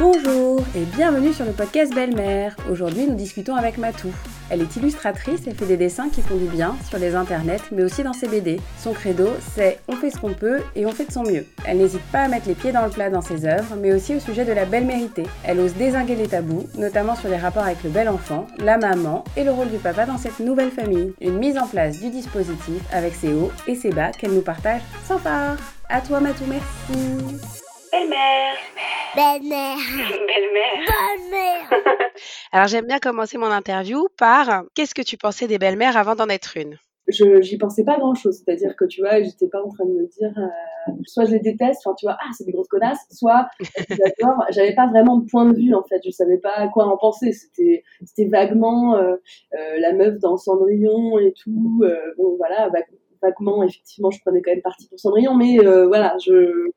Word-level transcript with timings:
Bonjour 0.00 0.60
et 0.74 0.84
bienvenue 0.96 1.32
sur 1.32 1.44
le 1.44 1.52
podcast 1.52 1.94
Belle-Mère. 1.94 2.56
Aujourd'hui, 2.68 3.06
nous 3.06 3.14
discutons 3.14 3.54
avec 3.54 3.78
Matou. 3.78 4.08
Elle 4.50 4.60
est 4.60 4.74
illustratrice 4.74 5.46
et 5.46 5.54
fait 5.54 5.66
des 5.66 5.76
dessins 5.76 6.08
qui 6.08 6.20
font 6.20 6.34
du 6.36 6.46
bien 6.46 6.74
sur 6.88 6.98
les 6.98 7.14
internets, 7.14 7.62
mais 7.70 7.84
aussi 7.84 8.02
dans 8.02 8.12
ses 8.12 8.26
BD. 8.26 8.60
Son 8.76 8.92
credo, 8.92 9.28
c'est 9.54 9.78
on 9.86 9.94
fait 9.94 10.10
ce 10.10 10.18
qu'on 10.18 10.34
peut 10.34 10.62
et 10.74 10.84
on 10.84 10.90
fait 10.90 11.04
de 11.04 11.12
son 11.12 11.22
mieux. 11.22 11.46
Elle 11.64 11.78
n'hésite 11.78 12.02
pas 12.10 12.22
à 12.22 12.28
mettre 12.28 12.48
les 12.48 12.56
pieds 12.56 12.72
dans 12.72 12.84
le 12.84 12.90
plat 12.90 13.08
dans 13.08 13.20
ses 13.20 13.46
œuvres, 13.46 13.76
mais 13.80 13.92
aussi 13.92 14.16
au 14.16 14.20
sujet 14.20 14.44
de 14.44 14.52
la 14.52 14.64
belle 14.64 14.84
méritée. 14.84 15.26
Elle 15.44 15.60
ose 15.60 15.74
désinguer 15.74 16.16
les 16.16 16.26
tabous, 16.26 16.66
notamment 16.76 17.14
sur 17.14 17.28
les 17.28 17.36
rapports 17.36 17.64
avec 17.64 17.84
le 17.84 17.90
bel 17.90 18.08
enfant, 18.08 18.48
la 18.58 18.78
maman 18.78 19.22
et 19.36 19.44
le 19.44 19.52
rôle 19.52 19.70
du 19.70 19.78
papa 19.78 20.06
dans 20.06 20.18
cette 20.18 20.40
nouvelle 20.40 20.72
famille. 20.72 21.14
Une 21.20 21.38
mise 21.38 21.56
en 21.56 21.68
place 21.68 22.00
du 22.00 22.10
dispositif 22.10 22.82
avec 22.92 23.14
ses 23.14 23.32
hauts 23.32 23.52
et 23.68 23.76
ses 23.76 23.90
bas 23.90 24.10
qu'elle 24.10 24.32
nous 24.32 24.42
partage 24.42 24.82
sans 25.06 25.18
phare. 25.18 25.56
À 25.88 26.00
toi 26.00 26.18
Matou, 26.18 26.44
merci. 26.48 27.63
Belle-mère. 27.94 28.56
Belle-mère. 29.14 29.76
Belle-mère. 30.26 30.80
Belle-mère. 30.88 31.70
Alors 32.52 32.66
j'aime 32.66 32.86
bien 32.86 32.98
commencer 32.98 33.38
mon 33.38 33.46
interview 33.46 34.08
par 34.18 34.64
qu'est-ce 34.74 34.96
que 34.96 35.02
tu 35.02 35.16
pensais 35.16 35.46
des 35.46 35.58
belles-mères 35.58 35.96
avant 35.96 36.16
d'en 36.16 36.28
être 36.28 36.56
une? 36.56 36.76
Je 37.06 37.40
j'y 37.40 37.56
pensais 37.56 37.84
pas 37.84 37.98
grand 37.98 38.14
chose 38.14 38.42
c'est 38.44 38.50
à 38.50 38.56
dire 38.56 38.74
que 38.74 38.84
tu 38.86 39.00
vois 39.00 39.22
j'étais 39.22 39.46
pas 39.46 39.62
en 39.62 39.68
train 39.68 39.84
de 39.84 39.92
me 39.92 40.08
dire 40.08 40.32
euh, 40.38 40.92
soit 41.06 41.26
je 41.26 41.32
les 41.32 41.38
déteste 41.38 41.82
enfin 41.84 41.94
tu 41.96 42.06
vois 42.06 42.16
ah 42.18 42.30
c'est 42.36 42.44
des 42.44 42.52
grosses 42.52 42.66
connasses 42.66 43.04
soit 43.12 43.46
j'adore 43.88 44.44
j'avais 44.48 44.74
pas 44.74 44.86
vraiment 44.88 45.18
de 45.18 45.30
point 45.30 45.44
de 45.44 45.54
vue 45.54 45.74
en 45.74 45.84
fait 45.84 46.00
je 46.04 46.10
savais 46.10 46.38
pas 46.38 46.66
quoi 46.68 46.86
en 46.86 46.96
penser 46.96 47.32
c'était 47.32 47.84
c'était 48.06 48.28
vaguement 48.28 48.96
euh, 48.96 49.16
euh, 49.52 49.78
la 49.78 49.92
meuf 49.92 50.18
dans 50.18 50.38
Cendrillon 50.38 51.18
et 51.18 51.34
tout 51.34 51.82
euh, 51.84 52.14
bon 52.16 52.36
voilà 52.38 52.70
vaguement 53.22 53.62
effectivement 53.62 54.10
je 54.10 54.20
prenais 54.20 54.40
quand 54.42 54.52
même 54.52 54.62
partie 54.62 54.88
pour 54.88 54.98
Cendrillon 54.98 55.34
mais 55.34 55.58
euh, 55.60 55.86
voilà 55.86 56.16
je 56.24 56.70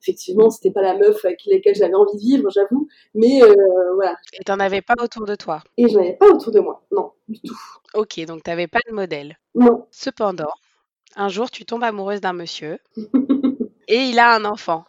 effectivement, 0.00 0.50
c'était 0.50 0.70
pas 0.70 0.82
la 0.82 0.96
meuf 0.96 1.24
avec 1.24 1.40
laquelle 1.46 1.74
j'avais 1.74 1.94
envie 1.94 2.14
de 2.14 2.20
vivre, 2.20 2.50
j'avoue. 2.50 2.88
Mais 3.14 3.42
euh, 3.42 3.54
voilà. 3.94 4.16
Et 4.38 4.44
t'en 4.44 4.58
avais 4.60 4.82
pas 4.82 4.94
autour 5.00 5.26
de 5.26 5.34
toi? 5.34 5.62
Et 5.76 5.88
je 5.88 5.96
n'avais 5.96 6.14
pas 6.14 6.26
autour 6.26 6.52
de 6.52 6.60
moi, 6.60 6.84
non, 6.92 7.12
du 7.28 7.40
tout. 7.40 7.58
Ok, 7.94 8.20
donc 8.26 8.42
t'avais 8.42 8.66
pas 8.66 8.80
de 8.88 8.94
modèle. 8.94 9.38
Non. 9.54 9.86
Cependant, 9.90 10.52
un 11.16 11.28
jour, 11.28 11.50
tu 11.50 11.64
tombes 11.64 11.84
amoureuse 11.84 12.20
d'un 12.20 12.32
monsieur 12.32 12.78
et 13.88 13.96
il 13.96 14.18
a 14.18 14.34
un 14.34 14.44
enfant. 14.44 14.84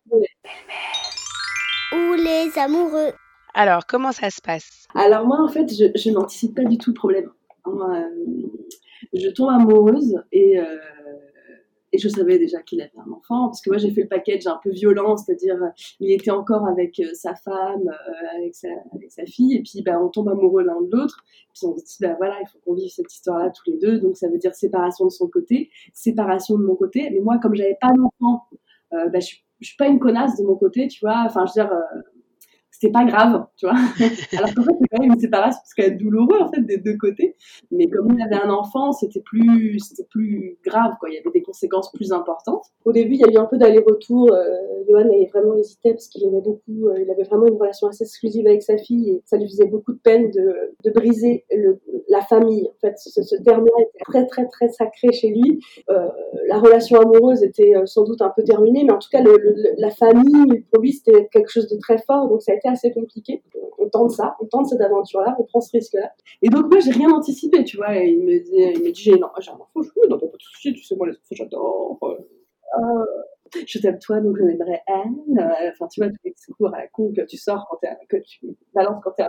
Ou 1.94 2.14
les 2.14 2.52
amoureux. 2.58 3.12
Alors, 3.54 3.86
comment 3.86 4.12
ça 4.12 4.30
se 4.30 4.42
passe? 4.42 4.88
Alors 4.96 5.26
moi, 5.26 5.42
en 5.42 5.50
fait, 5.50 5.68
je, 5.70 5.86
je 5.94 6.10
n'anticipe 6.10 6.56
pas 6.56 6.64
du 6.64 6.78
tout 6.78 6.92
le 6.92 6.96
problème. 6.96 7.30
Euh, 7.68 8.10
je 9.14 9.30
tombe 9.30 9.50
amoureuse 9.50 10.22
et 10.32 10.60
euh, 10.60 10.78
et 11.94 11.98
je 11.98 12.08
savais 12.08 12.38
déjà 12.38 12.62
qu'il 12.62 12.82
avait 12.82 12.92
un 12.98 13.12
enfant, 13.12 13.48
parce 13.48 13.62
que 13.62 13.70
moi 13.70 13.78
j'ai 13.78 13.92
fait 13.92 14.04
le 14.04 14.08
package 14.08 14.48
un 14.48 14.60
peu 14.64 14.70
violent, 14.70 15.18
c'est-à-dire 15.18 15.58
il 16.00 16.12
était 16.12 16.32
encore 16.32 16.68
avec 16.68 17.00
euh, 17.00 17.14
sa 17.14 17.36
femme, 17.36 17.88
euh, 17.88 18.38
avec, 18.38 18.56
sa, 18.56 18.70
avec 18.94 19.12
sa 19.12 19.26
fille, 19.26 19.56
et 19.56 19.62
puis 19.62 19.82
bah, 19.82 20.00
on 20.02 20.10
tombe 20.10 20.30
amoureux 20.30 20.64
l'un 20.64 20.82
de 20.82 20.90
l'autre, 20.92 21.24
puis 21.54 21.66
on 21.66 21.78
se 21.78 21.84
dit 21.84 21.98
bah 22.00 22.16
voilà, 22.18 22.38
il 22.42 22.48
faut 22.48 22.60
qu'on 22.66 22.76
vive 22.76 22.90
cette 22.90 23.12
histoire-là 23.14 23.52
tous 23.52 23.72
les 23.72 23.78
deux, 23.78 24.00
donc 24.00 24.18
ça 24.18 24.30
veut 24.30 24.38
dire 24.38 24.56
séparation 24.56 25.06
de 25.06 25.12
son 25.12 25.28
côté, 25.28 25.70
séparation 25.94 26.58
de 26.58 26.64
mon 26.64 26.76
côté, 26.76 27.10
mais 27.12 27.20
moi 27.20 27.38
comme 27.40 27.56
j'avais 27.56 27.78
pas 27.80 27.92
d'enfant, 27.94 28.46
euh, 28.94 29.10
bah, 29.10 29.20
je, 29.20 29.36
je 29.60 29.68
suis 29.68 29.78
pas 29.78 29.88
une 29.88 30.00
connasse 30.00 30.38
de 30.38 30.44
mon 30.44 30.56
côté, 30.56 30.88
tu 30.88 31.00
vois, 31.02 31.24
enfin 31.26 31.46
je 31.46 31.60
veux 31.60 31.66
dire, 31.66 31.74
euh, 31.74 32.02
c'était 32.82 32.92
pas 32.92 33.06
grave, 33.06 33.46
tu 33.58 33.68
vois. 33.68 33.76
Alors 34.38 34.54
qu'en 34.56 34.64
fait, 34.64 34.72
c'est 34.80 34.88
quand 34.90 35.02
même 35.02 35.14
une 35.14 35.20
séparation 35.20 35.60
parce 35.62 35.74
qu'elle 35.76 35.94
est 35.94 35.98
douloureuse 35.98 36.42
en 36.42 36.52
fait 36.52 36.62
des 36.62 36.78
deux 36.78 36.98
côtés. 36.98 37.36
Mais 37.70 37.88
comme 37.88 38.08
il 38.12 38.22
avait 38.22 38.42
un 38.42 38.50
enfant, 38.50 38.92
c'était 38.92 39.22
plus, 39.22 39.80
c'était 39.80 40.08
plus 40.10 40.58
grave, 40.66 40.94
quoi. 41.00 41.10
Il 41.10 41.14
y 41.14 41.18
avait 41.20 41.30
des 41.32 41.44
conséquences 41.44 41.92
plus 41.92 42.12
importantes. 42.12 42.66
Au 42.86 42.92
début, 42.92 43.14
il 43.14 43.22
y 43.22 43.26
a 43.26 43.32
eu 43.32 43.38
un 43.38 43.46
peu 43.46 43.58
d'aller-retour. 43.58 44.34
Euh, 44.34 44.44
Johan 44.90 45.02
avait 45.02 45.30
vraiment 45.32 45.56
hésité 45.58 45.92
parce 45.94 46.08
qu'il 46.08 46.24
aimait 46.24 46.42
beaucoup, 46.42 46.88
euh, 46.88 47.02
il 47.02 47.12
avait 47.12 47.24
vraiment 47.24 47.46
une 47.46 47.58
relation 47.58 47.88
assez 47.88 48.04
exclusive 48.04 48.48
avec 48.48 48.64
sa 48.64 48.78
fille 48.78 49.12
et 49.12 49.22
ça 49.26 49.38
lui 49.38 49.48
faisait 49.48 49.68
beaucoup 49.68 49.94
de 49.94 50.00
peine 50.00 50.32
de, 50.32 50.74
de 50.84 50.90
briser 50.90 51.46
le, 51.52 51.80
la 52.10 52.22
famille. 52.22 52.68
En 52.68 52.88
fait, 52.88 52.98
ce, 52.98 53.22
ce 53.22 53.36
terme-là 53.44 53.72
était 53.80 54.04
très, 54.06 54.26
très, 54.26 54.48
très 54.48 54.70
sacré 54.70 55.12
chez 55.14 55.30
lui. 55.30 55.60
Euh, 55.90 56.08
la 56.48 56.60
relation 56.60 57.00
amoureuse 57.00 57.44
était 57.44 57.76
euh, 57.76 57.86
sans 57.86 58.04
doute 58.04 58.22
un 58.22 58.32
peu 58.36 58.44
terminée, 58.44 58.84
mais 58.84 58.92
en 58.92 59.00
tout 59.00 59.10
cas, 59.12 59.22
le, 59.22 59.38
le, 59.38 59.56
la 59.78 59.90
famille, 59.92 60.66
pour 60.72 60.82
lui, 60.82 60.94
c'était 60.94 61.28
quelque 61.32 61.50
chose 61.50 61.68
de 61.68 61.78
très 61.78 61.98
fort. 62.00 62.28
Donc, 62.28 62.42
ça 62.42 62.52
a 62.52 62.56
été 62.56 62.68
assez 62.72 62.92
compliqué. 62.92 63.44
On 63.78 63.90
tente 63.90 64.12
ça, 64.12 64.36
on 64.42 64.46
tente 64.46 64.68
cette 64.68 64.82
aventure-là, 64.82 65.36
on 65.40 65.44
prend 65.44 65.62
ce 65.62 65.72
risque-là. 65.72 66.12
Et 66.42 66.50
donc, 66.50 66.70
moi, 66.72 66.80
j'ai 66.80 66.92
rien 66.92 67.10
anticipé, 67.10 67.64
tu 67.64 67.78
vois. 67.78 67.96
Et 67.96 68.10
il 68.10 68.24
me 68.24 68.40
dit, 68.40 68.80
il 68.80 68.84
me 68.84 68.92
dit, 68.92 69.02
j'ai, 69.02 69.18
non, 69.18 69.28
j'ai 69.40 69.52
un 69.52 69.56
enfant, 69.56 69.82
je 69.82 69.90
oui, 69.96 70.08
non, 70.10 70.18
pas 70.18 70.26
de 70.26 70.32
souci, 70.40 70.74
tu 70.74 70.84
sais, 70.84 70.96
moi, 70.96 71.08
les 71.08 71.14
enfants, 71.14 71.36
j'adore. 71.36 72.00
Euh, 72.04 73.06
je 73.66 73.80
t'aime 73.80 74.00
toi, 74.00 74.22
donc 74.22 74.38
je 74.38 74.44
m'aimerais 74.44 74.82
Anne. 74.88 75.38
Euh, 75.38 75.72
Enfin, 75.72 75.88
tu 75.88 76.02
vois, 76.02 76.10
tous 76.10 76.18
les 76.24 76.32
discours 76.32 76.74
à 76.74 76.82
la 76.82 76.88
con 76.88 77.12
que 77.16 77.22
tu 77.26 77.38
sors 77.38 77.68
quand 77.70 77.78
t'es, 77.82 77.90
que 78.08 78.18
tu 78.18 78.56
balances 78.74 79.02
quand 79.04 79.12
t'es 79.12 79.24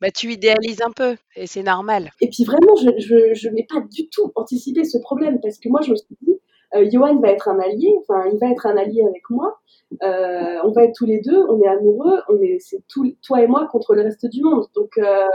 bah, 0.00 0.10
tu 0.10 0.32
idéalises 0.32 0.82
un 0.82 0.90
peu, 0.90 1.16
et 1.36 1.46
c'est 1.46 1.62
normal. 1.62 2.10
Et 2.20 2.28
puis 2.28 2.44
vraiment, 2.44 2.74
je 2.76 2.90
je, 2.98 3.34
je 3.34 3.48
n'ai 3.48 3.64
pas 3.64 3.80
du 3.80 4.08
tout 4.08 4.32
anticipé 4.34 4.84
ce 4.84 4.98
problème, 4.98 5.40
parce 5.40 5.58
que 5.58 5.68
moi, 5.68 5.80
je 5.82 5.90
me 5.90 5.96
suis 5.96 6.16
dit, 6.22 6.32
euh, 6.32 6.38
Johan 6.74 7.18
va 7.20 7.30
être 7.30 7.48
un 7.48 7.58
allié, 7.58 7.94
enfin, 8.00 8.28
il 8.32 8.38
va 8.38 8.50
être 8.50 8.66
un 8.66 8.76
allié 8.76 9.02
avec 9.02 9.22
moi, 9.30 9.58
euh, 10.02 10.58
on 10.64 10.70
va 10.72 10.84
être 10.84 10.94
tous 10.94 11.06
les 11.06 11.20
deux, 11.20 11.44
on 11.48 11.60
est 11.62 11.68
amoureux, 11.68 12.20
on 12.28 12.40
est, 12.42 12.58
c'est 12.60 12.82
tout, 12.88 13.10
toi 13.22 13.42
et 13.42 13.46
moi 13.46 13.66
contre 13.70 13.94
le 13.94 14.02
reste 14.02 14.26
du 14.26 14.42
monde. 14.42 14.66
Donc, 14.74 14.98
euh, 14.98 15.26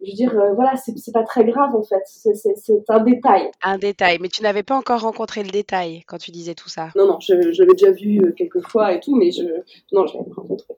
je 0.00 0.10
veux 0.10 0.16
dire, 0.16 0.38
euh, 0.38 0.52
voilà, 0.54 0.76
c'est, 0.76 0.96
c'est 0.96 1.12
pas 1.12 1.24
très 1.24 1.44
grave 1.44 1.74
en 1.74 1.82
fait, 1.82 2.02
c'est, 2.06 2.34
c'est, 2.34 2.54
c'est 2.56 2.82
un 2.88 3.00
détail. 3.00 3.50
Un 3.62 3.78
détail, 3.78 4.18
mais 4.20 4.28
tu 4.28 4.42
n'avais 4.42 4.62
pas 4.62 4.76
encore 4.76 5.00
rencontré 5.00 5.42
le 5.42 5.50
détail 5.50 6.02
quand 6.06 6.18
tu 6.18 6.30
disais 6.30 6.54
tout 6.54 6.68
ça. 6.68 6.88
Non, 6.96 7.06
non, 7.06 7.20
je, 7.20 7.52
je 7.52 7.62
l'avais 7.62 7.74
déjà 7.74 7.92
vu 7.92 8.20
euh, 8.20 8.32
quelques 8.32 8.66
fois 8.66 8.92
et 8.92 9.00
tout, 9.00 9.16
mais 9.16 9.30
je, 9.30 9.44
non, 9.92 10.06
je 10.06 10.16
l'avais 10.16 10.32
rencontré. 10.34 10.74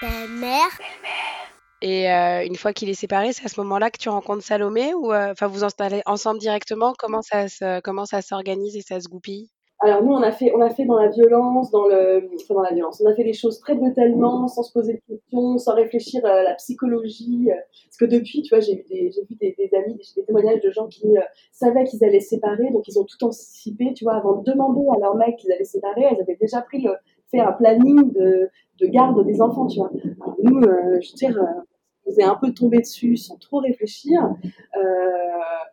Belle-mère. 0.00 0.70
Et 1.80 2.10
euh, 2.10 2.44
une 2.44 2.56
fois 2.56 2.72
qu'il 2.72 2.88
est 2.88 2.94
séparé, 2.94 3.32
c'est 3.32 3.44
à 3.44 3.48
ce 3.48 3.60
moment-là 3.60 3.90
que 3.90 3.98
tu 3.98 4.08
rencontres 4.08 4.42
Salomé 4.42 4.94
ou 4.94 5.12
euh, 5.12 5.30
enfin 5.32 5.46
vous 5.46 5.62
installez 5.62 6.02
ensemble 6.06 6.40
directement? 6.40 6.92
Comment 6.98 7.22
ça 7.22 7.48
se, 7.48 7.80
comment 7.80 8.04
ça 8.04 8.20
s'organise 8.20 8.76
et 8.76 8.82
ça 8.82 8.98
se 9.00 9.08
goupille? 9.08 9.48
Alors 9.80 10.02
nous, 10.02 10.12
on 10.12 10.22
a 10.22 10.32
fait, 10.32 10.52
on 10.56 10.60
a 10.60 10.70
fait 10.70 10.86
dans 10.86 10.98
la 10.98 11.08
violence, 11.08 11.70
dans 11.70 11.86
le, 11.86 12.28
enfin, 12.34 12.54
dans 12.54 12.62
la 12.62 12.74
violence. 12.74 13.00
On 13.00 13.08
a 13.08 13.14
fait 13.14 13.22
les 13.22 13.32
choses 13.32 13.60
très 13.60 13.76
brutalement, 13.76 14.48
sans 14.48 14.64
se 14.64 14.72
poser 14.72 14.94
de 14.94 15.14
questions, 15.14 15.56
sans 15.56 15.74
réfléchir 15.76 16.26
à 16.26 16.42
la 16.42 16.54
psychologie. 16.54 17.48
euh, 17.48 17.54
Parce 17.86 17.96
que 17.96 18.06
depuis, 18.06 18.42
tu 18.42 18.48
vois, 18.52 18.58
j'ai 18.58 18.74
vu 18.74 18.84
des, 18.90 19.12
j'ai 19.12 19.22
vu 19.30 19.36
des, 19.40 19.54
des 19.56 19.70
amis, 19.76 19.94
des, 19.94 20.02
des 20.16 20.24
témoignages 20.26 20.60
de 20.62 20.70
gens 20.72 20.88
qui 20.88 21.06
savaient 21.52 21.84
qu'ils 21.84 22.02
allaient 22.04 22.18
séparer, 22.18 22.70
donc 22.72 22.88
ils 22.88 22.98
ont 22.98 23.04
tout 23.04 23.24
anticipé, 23.24 23.94
tu 23.94 24.02
vois, 24.02 24.14
avant 24.16 24.42
de 24.42 24.50
demander 24.50 24.80
à 24.96 24.98
leur 24.98 25.14
mec 25.14 25.36
qu'ils 25.36 25.52
allaient 25.52 25.62
se 25.62 25.72
séparer, 25.74 26.06
elles 26.10 26.20
avaient 26.20 26.38
déjà 26.40 26.60
pris 26.60 26.84
fait 27.30 27.38
un 27.38 27.52
planning 27.52 28.12
de, 28.14 28.50
de 28.80 28.86
garde 28.86 29.24
des 29.24 29.40
enfants, 29.40 29.68
tu 29.68 29.78
vois. 29.78 29.92
Nous, 30.42 30.60
je 30.60 30.68
veux 30.68 31.16
dire, 31.16 31.38
on 32.08 32.12
nous 32.12 32.20
est 32.20 32.24
un 32.24 32.36
peu 32.36 32.52
tombé 32.52 32.78
dessus 32.78 33.16
sans 33.16 33.36
trop 33.36 33.58
réfléchir, 33.58 34.20
euh, 34.76 34.80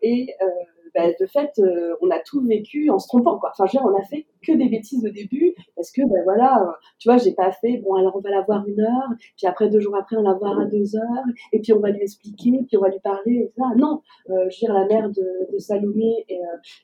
et 0.01 0.33
euh, 0.41 0.45
bah, 0.93 1.07
de 1.19 1.25
fait, 1.25 1.51
euh, 1.59 1.95
on 2.01 2.09
a 2.09 2.19
tout 2.19 2.41
vécu 2.41 2.89
en 2.89 2.99
se 2.99 3.07
trompant, 3.07 3.37
quoi. 3.37 3.51
Enfin, 3.51 3.65
je 3.65 3.77
veux 3.77 3.83
dire, 3.83 3.91
on 3.93 3.99
a 3.99 4.03
fait 4.05 4.25
que 4.41 4.53
des 4.53 4.69
bêtises 4.69 5.05
au 5.05 5.09
début, 5.09 5.53
parce 5.75 5.91
que, 5.91 6.01
ben 6.01 6.23
voilà, 6.23 6.61
euh, 6.61 6.71
tu 6.99 7.09
vois, 7.09 7.17
j'ai 7.17 7.33
pas 7.33 7.51
fait, 7.51 7.77
bon, 7.77 7.95
alors 7.95 8.15
on 8.15 8.21
va 8.21 8.29
la 8.29 8.41
voir 8.41 8.65
une 8.67 8.79
heure, 8.79 9.09
puis 9.35 9.45
après, 9.45 9.69
deux 9.69 9.81
jours 9.81 9.95
après, 9.97 10.15
on 10.15 10.21
la 10.21 10.33
voir 10.33 10.57
à 10.59 10.65
deux 10.65 10.95
heures, 10.95 11.25
et 11.51 11.59
puis 11.59 11.73
on 11.73 11.79
va 11.79 11.89
lui 11.89 12.01
expliquer, 12.01 12.51
puis 12.67 12.77
on 12.77 12.81
va 12.81 12.89
lui 12.89 12.99
parler, 12.99 13.33
et 13.33 13.51
ça. 13.57 13.65
Non, 13.77 14.01
euh, 14.29 14.49
je 14.49 14.65
veux 14.65 14.67
dire, 14.67 14.73
la 14.73 14.85
mère 14.85 15.09
de, 15.09 15.51
de 15.51 15.57
Salomé 15.57 16.25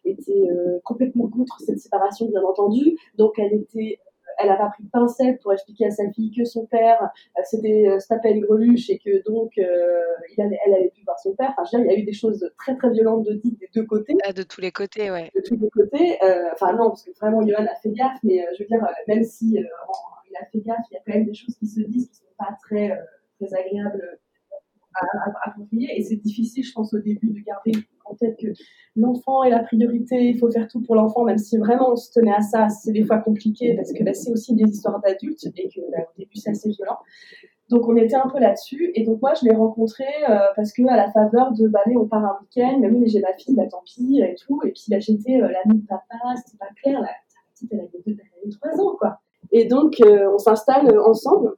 était 0.04 0.48
complètement 0.84 1.28
contre 1.30 1.60
cette 1.62 1.80
séparation, 1.80 2.28
bien 2.28 2.44
entendu, 2.44 2.98
donc 3.18 3.40
elle 3.40 3.54
était 3.54 4.00
elle 4.44 4.50
a 4.50 4.56
pas 4.56 4.70
pris 4.70 4.84
de 4.84 4.90
pincette 4.90 5.42
pour 5.42 5.54
expliquer 5.54 5.86
à 5.86 5.92
sa 5.92 6.10
fille 6.12 6.32
que 6.36 6.44
son 6.46 6.66
père 6.66 7.02
euh, 7.04 7.42
s'était 7.44 7.88
euh, 7.88 7.98
tapait 8.08 8.32
une 8.32 8.42
greluche 8.42 8.90
et 8.90 8.98
que 9.00 9.24
donc 9.30 9.52
euh, 9.58 9.64
il 10.36 10.42
allait, 10.42 10.60
elle 10.66 10.74
allait 10.74 10.90
plus 10.94 11.04
voir 11.04 11.20
son 11.20 11.34
père. 11.36 11.54
Enfin, 11.58 11.64
je 11.72 11.78
veux 11.78 11.84
dire, 11.84 11.92
il 11.92 11.96
y 11.96 12.00
a 12.00 12.04
eu 12.04 12.06
des 12.06 12.14
choses 12.14 12.50
très 12.58 12.76
très 12.76 12.90
violentes 12.92 13.24
de 13.26 13.34
dites 13.34 13.60
des 13.60 13.70
deux 13.74 13.86
côtés 13.86 14.14
Ah, 14.26 14.34
De 14.34 14.44
tous 14.44 14.62
les 14.62 14.72
côtés, 14.72 15.12
ouais. 15.12 15.30
de 15.36 15.42
tous 15.42 15.56
les 15.58 15.70
côtés. 15.70 16.18
Euh, 16.24 16.50
Enfin 16.54 16.74
non, 16.74 16.90
parce 16.90 17.04
que 17.04 17.12
vraiment 17.20 17.42
Johan 17.46 17.66
a 17.66 17.76
fait 17.82 17.92
gaffe, 17.92 18.18
mais 18.24 18.42
euh, 18.42 18.52
je 18.58 18.64
veux 18.64 18.68
dire, 18.68 18.84
euh, 18.84 18.88
même 19.08 19.24
si 19.24 19.58
euh, 19.58 19.64
il 20.30 20.36
a 20.38 20.46
fait 20.52 20.60
gaffe, 20.60 20.86
il 20.92 20.96
y 20.96 20.98
a 20.98 21.02
quand 21.06 21.14
même 21.14 21.26
des 21.26 21.34
choses 21.34 21.56
qui 21.58 21.68
se 21.68 21.82
disent 21.82 22.10
qui 22.10 22.18
sont 22.18 22.26
pas 22.38 22.56
très 22.62 22.92
euh, 22.92 22.96
très 23.40 23.54
agréables 23.58 24.20
approprier. 25.46 25.90
Et 25.98 26.04
c'est 26.04 26.18
difficile, 26.18 26.64
je 26.64 26.74
pense, 26.74 26.94
au 26.94 27.00
début 27.00 27.30
de 27.30 27.40
garder 27.42 27.72
en 28.06 28.16
tête 28.16 28.38
que 28.38 28.48
l'enfant 28.96 29.44
est 29.44 29.50
la 29.50 29.60
priorité, 29.60 30.30
il 30.30 30.38
faut 30.38 30.52
faire 30.52 30.68
tout 30.68 30.82
pour 30.82 30.96
l'enfant, 30.96 31.24
même 31.24 31.38
si 31.38 31.58
vraiment 31.58 31.92
on 31.92 31.96
se 31.96 32.12
tenait 32.12 32.34
à 32.34 32.42
ça, 32.42 32.70
c'est 32.70 32.92
des 32.92 33.04
fois 33.04 33.20
compliqué 33.20 33.74
parce 33.76 33.94
que 33.94 34.04
bah, 34.04 34.14
c'est 34.14 34.32
aussi 34.32 34.54
des 34.54 34.70
histoires 34.70 35.00
d'adultes 35.02 35.46
et 35.56 35.70
que 35.70 35.80
bah, 35.92 36.04
au 36.04 36.20
début 36.20 36.38
c'est 36.38 36.52
assez 36.52 36.70
violent. 36.70 36.98
Donc 37.70 37.88
on 37.88 37.96
était 37.96 38.16
un 38.16 38.28
peu 38.28 38.40
là-dessus 38.40 38.92
et 38.96 39.06
donc 39.06 39.22
moi 39.22 39.34
je 39.34 39.46
l'ai 39.46 39.56
rencontré 39.56 40.04
euh, 40.30 40.40
parce 40.58 40.74
que 40.74 40.86
à 40.90 40.98
la 40.98 41.10
faveur 41.10 41.54
de 41.54 41.70
bah 41.70 41.80
allez, 41.86 41.96
on 41.96 42.06
part 42.06 42.26
un 42.26 42.38
week-end, 42.42 42.80
mais 42.82 42.90
oui 42.90 42.98
mais 43.00 43.08
j'ai 43.08 43.22
ma 43.22 43.34
fille, 43.34 43.56
bah 43.56 43.66
tant 43.72 43.82
pis 43.86 44.20
et 44.22 44.36
tout 44.36 44.60
et 44.66 44.72
puis 44.72 44.84
bah, 44.90 45.00
j'étais 45.00 45.42
euh, 45.42 45.48
l'amie 45.48 45.80
de 45.80 45.88
papa, 45.88 46.18
c'était 46.36 46.58
pas 46.58 46.68
clair, 46.76 47.00
la, 47.00 47.08
petite 47.54 47.72
elle 47.72 47.80
avait, 47.80 47.90
deux, 48.06 48.18
elle 48.20 48.42
avait 48.44 48.52
trois 48.52 48.86
ans 48.86 48.98
quoi. 48.98 49.22
Et 49.54 49.66
donc 49.66 50.02
euh, 50.02 50.30
on 50.34 50.38
s'installe 50.38 51.00
ensemble 51.00 51.56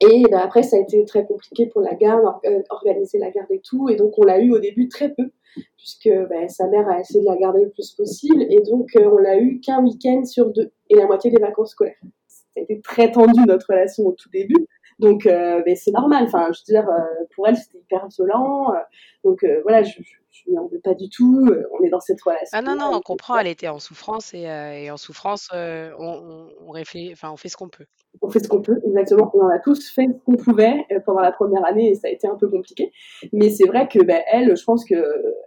et 0.00 0.24
bah, 0.30 0.40
après 0.42 0.62
ça 0.62 0.76
a 0.76 0.80
été 0.80 1.04
très 1.04 1.24
compliqué 1.24 1.66
pour 1.66 1.80
la 1.80 1.94
garde, 1.94 2.24
euh, 2.44 2.62
organiser 2.70 3.18
la 3.18 3.30
garde 3.30 3.50
et 3.50 3.60
tout. 3.60 3.88
Et 3.88 3.96
donc 3.96 4.18
on 4.18 4.24
l'a 4.24 4.40
eu 4.40 4.52
au 4.52 4.58
début 4.58 4.88
très 4.88 5.12
peu 5.12 5.30
puisque 5.76 6.10
bah, 6.28 6.48
sa 6.48 6.66
mère 6.68 6.88
a 6.88 7.00
essayé 7.00 7.20
de 7.20 7.26
la 7.26 7.36
garder 7.36 7.64
le 7.64 7.70
plus 7.70 7.92
possible. 7.92 8.42
Et 8.50 8.60
donc 8.62 8.88
euh, 8.96 9.08
on 9.10 9.18
l'a 9.18 9.38
eu 9.40 9.60
qu'un 9.60 9.82
week-end 9.82 10.24
sur 10.24 10.50
deux 10.50 10.70
et 10.90 10.96
la 10.96 11.06
moitié 11.06 11.30
des 11.30 11.40
vacances 11.40 11.70
scolaires. 11.70 12.00
Ça 12.26 12.60
a 12.60 12.60
été 12.60 12.80
très 12.80 13.10
tendu 13.10 13.40
notre 13.46 13.66
relation 13.68 14.06
au 14.06 14.12
tout 14.12 14.28
début. 14.30 14.66
Donc, 14.98 15.26
euh, 15.26 15.62
mais 15.66 15.74
c'est 15.76 15.90
normal. 15.90 16.24
Enfin, 16.24 16.48
je 16.52 16.60
veux 16.72 16.80
dire, 16.80 16.88
euh, 16.88 17.24
pour 17.34 17.46
elle, 17.48 17.56
c'était 17.56 17.78
hyper 17.78 18.06
violent. 18.08 18.72
euh, 18.72 18.78
donc 19.24 19.44
euh, 19.44 19.60
voilà, 19.62 19.82
je, 19.82 19.90
je, 19.90 20.12
je 20.30 20.50
lui 20.50 20.56
en 20.58 20.66
veux 20.68 20.80
pas 20.80 20.94
du 20.94 21.08
tout. 21.10 21.46
on 21.78 21.84
est 21.84 21.90
dans 21.90 22.00
cette 22.00 22.20
relation. 22.22 22.48
Ah 22.52 22.62
non, 22.62 22.76
non, 22.76 22.90
on 22.94 23.00
comprend, 23.00 23.36
elle 23.38 23.46
était 23.46 23.68
en 23.68 23.78
souffrance 23.78 24.32
et, 24.34 24.48
euh, 24.48 24.72
et 24.72 24.90
en 24.90 24.96
souffrance, 24.96 25.48
on, 25.52 25.58
on, 25.98 26.48
on 26.66 26.70
réfléchit, 26.70 27.12
enfin, 27.12 27.30
on 27.30 27.36
fait 27.36 27.48
ce 27.48 27.56
qu'on 27.56 27.68
peut. 27.68 27.84
On 28.22 28.30
fait 28.30 28.38
ce 28.42 28.48
qu'on 28.48 28.62
peut, 28.62 28.80
exactement. 28.86 29.30
Et 29.34 29.38
on 29.42 29.48
a 29.48 29.58
tous 29.58 29.90
fait 29.90 30.06
ce 30.06 30.24
qu'on 30.24 30.36
pouvait 30.36 30.86
pendant 31.04 31.20
la 31.20 31.32
première 31.32 31.66
année 31.66 31.90
et 31.90 31.94
ça 31.96 32.08
a 32.08 32.10
été 32.10 32.26
un 32.26 32.36
peu 32.36 32.48
compliqué. 32.48 32.90
Mais 33.34 33.50
c'est 33.50 33.66
vrai 33.66 33.88
que 33.88 34.02
ben, 34.02 34.22
elle, 34.32 34.56
je 34.56 34.64
pense 34.64 34.86
que 34.86 34.94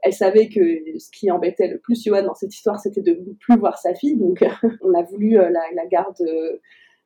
elle 0.03 0.13
savait 0.13 0.49
que 0.49 0.59
ce 0.99 1.09
qui 1.11 1.31
embêtait 1.31 1.67
le 1.67 1.79
plus 1.79 2.03
Johan 2.03 2.21
dans 2.23 2.35
cette 2.35 2.53
histoire, 2.53 2.79
c'était 2.79 3.01
de 3.01 3.11
ne 3.13 3.33
plus 3.39 3.57
voir 3.57 3.79
sa 3.79 3.95
fille. 3.95 4.17
Donc 4.17 4.43
on 4.83 4.93
a 4.93 5.01
voulu 5.01 5.31
la, 5.31 5.49
la 5.73 5.85
garde 5.87 6.15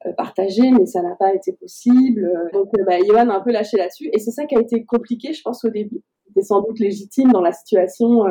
euh, 0.05 0.13
partagée, 0.13 0.71
mais 0.71 0.85
ça 0.85 1.01
n'a 1.01 1.15
pas 1.15 1.33
été 1.33 1.53
possible. 1.53 2.31
Donc 2.53 2.69
euh, 2.77 2.97
Johan 3.07 3.29
a 3.29 3.35
un 3.35 3.41
peu 3.41 3.51
lâché 3.51 3.77
là-dessus. 3.77 4.09
Et 4.13 4.19
c'est 4.19 4.31
ça 4.31 4.45
qui 4.45 4.55
a 4.55 4.61
été 4.61 4.83
compliqué, 4.85 5.33
je 5.33 5.41
pense, 5.41 5.63
au 5.65 5.69
début. 5.69 6.01
C'était 6.27 6.43
sans 6.45 6.61
doute 6.61 6.79
légitime 6.79 7.31
dans 7.31 7.41
la 7.41 7.51
situation. 7.53 8.25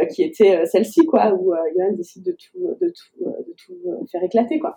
euh, 0.00 0.06
qui 0.06 0.22
était 0.22 0.66
celle-ci, 0.66 1.06
quoi, 1.06 1.32
où 1.34 1.52
euh, 1.52 1.56
Johan 1.76 1.92
décide 1.92 2.24
de 2.24 2.32
tout, 2.32 2.76
de 2.80 2.88
tout, 2.88 3.24
de 3.24 3.54
tout 3.56 3.78
euh, 3.86 4.06
faire 4.10 4.22
éclater, 4.22 4.58
quoi. 4.58 4.74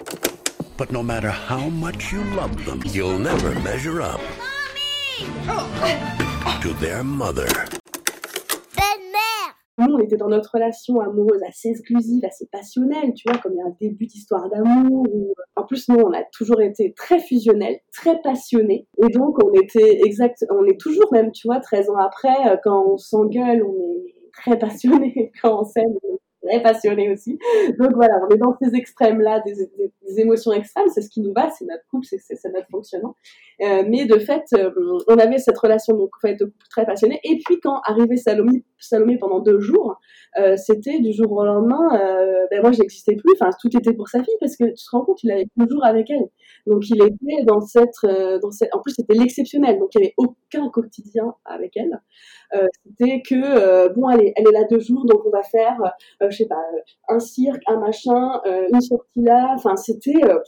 But 0.78 0.92
no 0.92 1.02
matter 1.02 1.30
how 1.32 1.70
much 1.70 2.12
you 2.12 2.22
love 2.36 2.56
them, 2.66 2.82
you'll 2.94 3.18
never 3.18 3.56
measure 3.62 4.02
up 4.02 4.20
to 6.62 6.74
their 6.80 7.04
mother. 7.04 7.48
Nous, 9.78 9.94
on 9.94 10.00
était 10.00 10.18
dans 10.18 10.28
notre 10.30 10.52
relation 10.56 11.00
amoureuse 11.02 11.42
assez 11.48 11.70
exclusive, 11.70 12.26
assez 12.26 12.48
passionnelle, 12.52 13.14
tu 13.16 13.30
vois, 13.30 13.38
comme 13.40 13.54
il 13.54 13.58
y 13.58 13.62
a 13.62 13.66
un 13.66 13.76
début 13.80 14.08
d'histoire 14.08 14.50
d'amour. 14.50 15.06
où- 15.14 15.34
En 15.56 15.64
plus, 15.66 15.88
nous, 15.90 15.98
on 16.00 16.14
a 16.14 16.24
toujours 16.34 16.62
été 16.62 16.94
très 16.96 17.20
fusionnels, 17.20 17.80
très 17.94 18.20
passionnés. 18.22 18.88
Et 19.04 19.10
donc, 19.10 19.38
on 19.44 19.54
était 19.54 20.00
exact, 20.06 20.46
on 20.52 20.66
est 20.66 20.80
toujours 20.80 21.12
même, 21.14 21.32
tu 21.32 21.48
vois, 21.48 21.60
13 21.60 21.90
ans 21.90 21.98
après, 21.98 22.36
euh, 22.52 22.58
quand 22.64 22.86
on 22.94 22.98
s'engueule, 22.98 23.64
on 23.64 23.74
est 24.08 24.32
très 24.34 24.58
passionnés. 24.60 25.32
Quand 25.44 25.62
on 25.62 25.66
s'aime, 25.66 25.94
très 26.48 26.62
passionnés 26.62 27.12
aussi. 27.12 27.38
Donc 27.80 27.92
voilà, 27.96 28.14
on 28.30 28.34
est 28.34 28.38
dans 28.38 28.56
ces 28.62 28.76
extrêmes-là, 28.76 29.42
des, 29.46 29.70
émotions 30.20 30.52
extrêmes, 30.52 30.88
c'est 30.88 31.02
ce 31.02 31.10
qui 31.10 31.22
nous 31.22 31.34
va, 31.34 31.50
c'est 31.50 31.66
notre 31.66 31.84
couple, 31.92 32.06
c'est, 32.06 32.54
notre 32.54 32.68
fonctionnement. 32.72 33.16
Euh, 33.62 33.84
mais 33.88 34.06
de 34.06 34.18
fait, 34.20 34.44
euh, 34.54 34.72
on 35.08 35.18
avait 35.18 35.38
cette 35.38 35.58
relation 35.58 35.96
donc 35.96 36.10
en 36.18 36.28
fait, 36.28 36.36
de 36.36 36.52
très 36.70 36.86
passionné. 36.86 37.20
Et 37.24 37.40
puis 37.44 37.60
quand 37.60 37.82
arrivait 37.86 38.18
Salomé, 38.18 38.64
Salomé 38.80 39.18
pendant 39.18 39.40
deux 39.40 39.60
jours, 39.60 40.00
euh, 40.40 40.56
c'était 40.58 41.00
du 41.00 41.12
jour 41.14 41.32
au 41.32 41.44
lendemain, 41.44 42.00
euh, 42.00 42.46
ben 42.52 42.62
moi 42.62 42.72
j'existais 42.72 43.16
plus. 43.16 43.34
Enfin, 43.40 43.50
tout 43.60 43.76
était 43.76 43.94
pour 43.94 44.08
sa 44.10 44.24
fille 44.24 44.36
parce 44.40 44.56
que 44.56 44.66
tu 44.66 44.74
te 44.74 44.90
rends 44.92 45.04
compte, 45.04 45.24
il 45.24 45.32
avait 45.32 45.48
toujours 45.58 45.86
avec 45.86 46.10
elle. 46.10 46.28
Donc 46.68 46.90
il 46.90 47.02
était 47.02 47.44
dans 47.46 47.62
cette, 47.62 48.06
dans 48.42 48.52
cette. 48.52 48.74
En 48.74 48.80
plus, 48.80 48.94
c'était 48.96 49.16
l'exceptionnel. 49.16 49.80
Donc 49.80 49.90
il 49.96 50.02
n'y 50.02 50.06
avait 50.06 50.16
aucun 50.18 50.70
quotidien 50.70 51.34
avec 51.46 51.76
elle. 51.78 52.00
C'était 52.86 53.22
que 53.22 53.94
bon, 53.94 54.08
allez, 54.08 54.34
elle 54.36 54.48
est 54.48 54.52
là 54.52 54.64
deux 54.70 54.80
jours, 54.80 55.06
donc 55.06 55.26
on 55.26 55.30
va 55.30 55.44
faire, 55.44 55.78
je 56.38 56.44
sais 56.44 56.50
pas, 56.50 56.56
euh, 56.56 57.16
un 57.16 57.20
cirque, 57.20 57.62
un 57.68 57.80
machin, 57.80 58.42
euh, 58.46 58.68
une 58.72 58.82
sortie 58.82 59.22
là. 59.22 59.54
Enfin, 59.56 59.76
c'était 59.76 60.24
euh, 60.24 60.40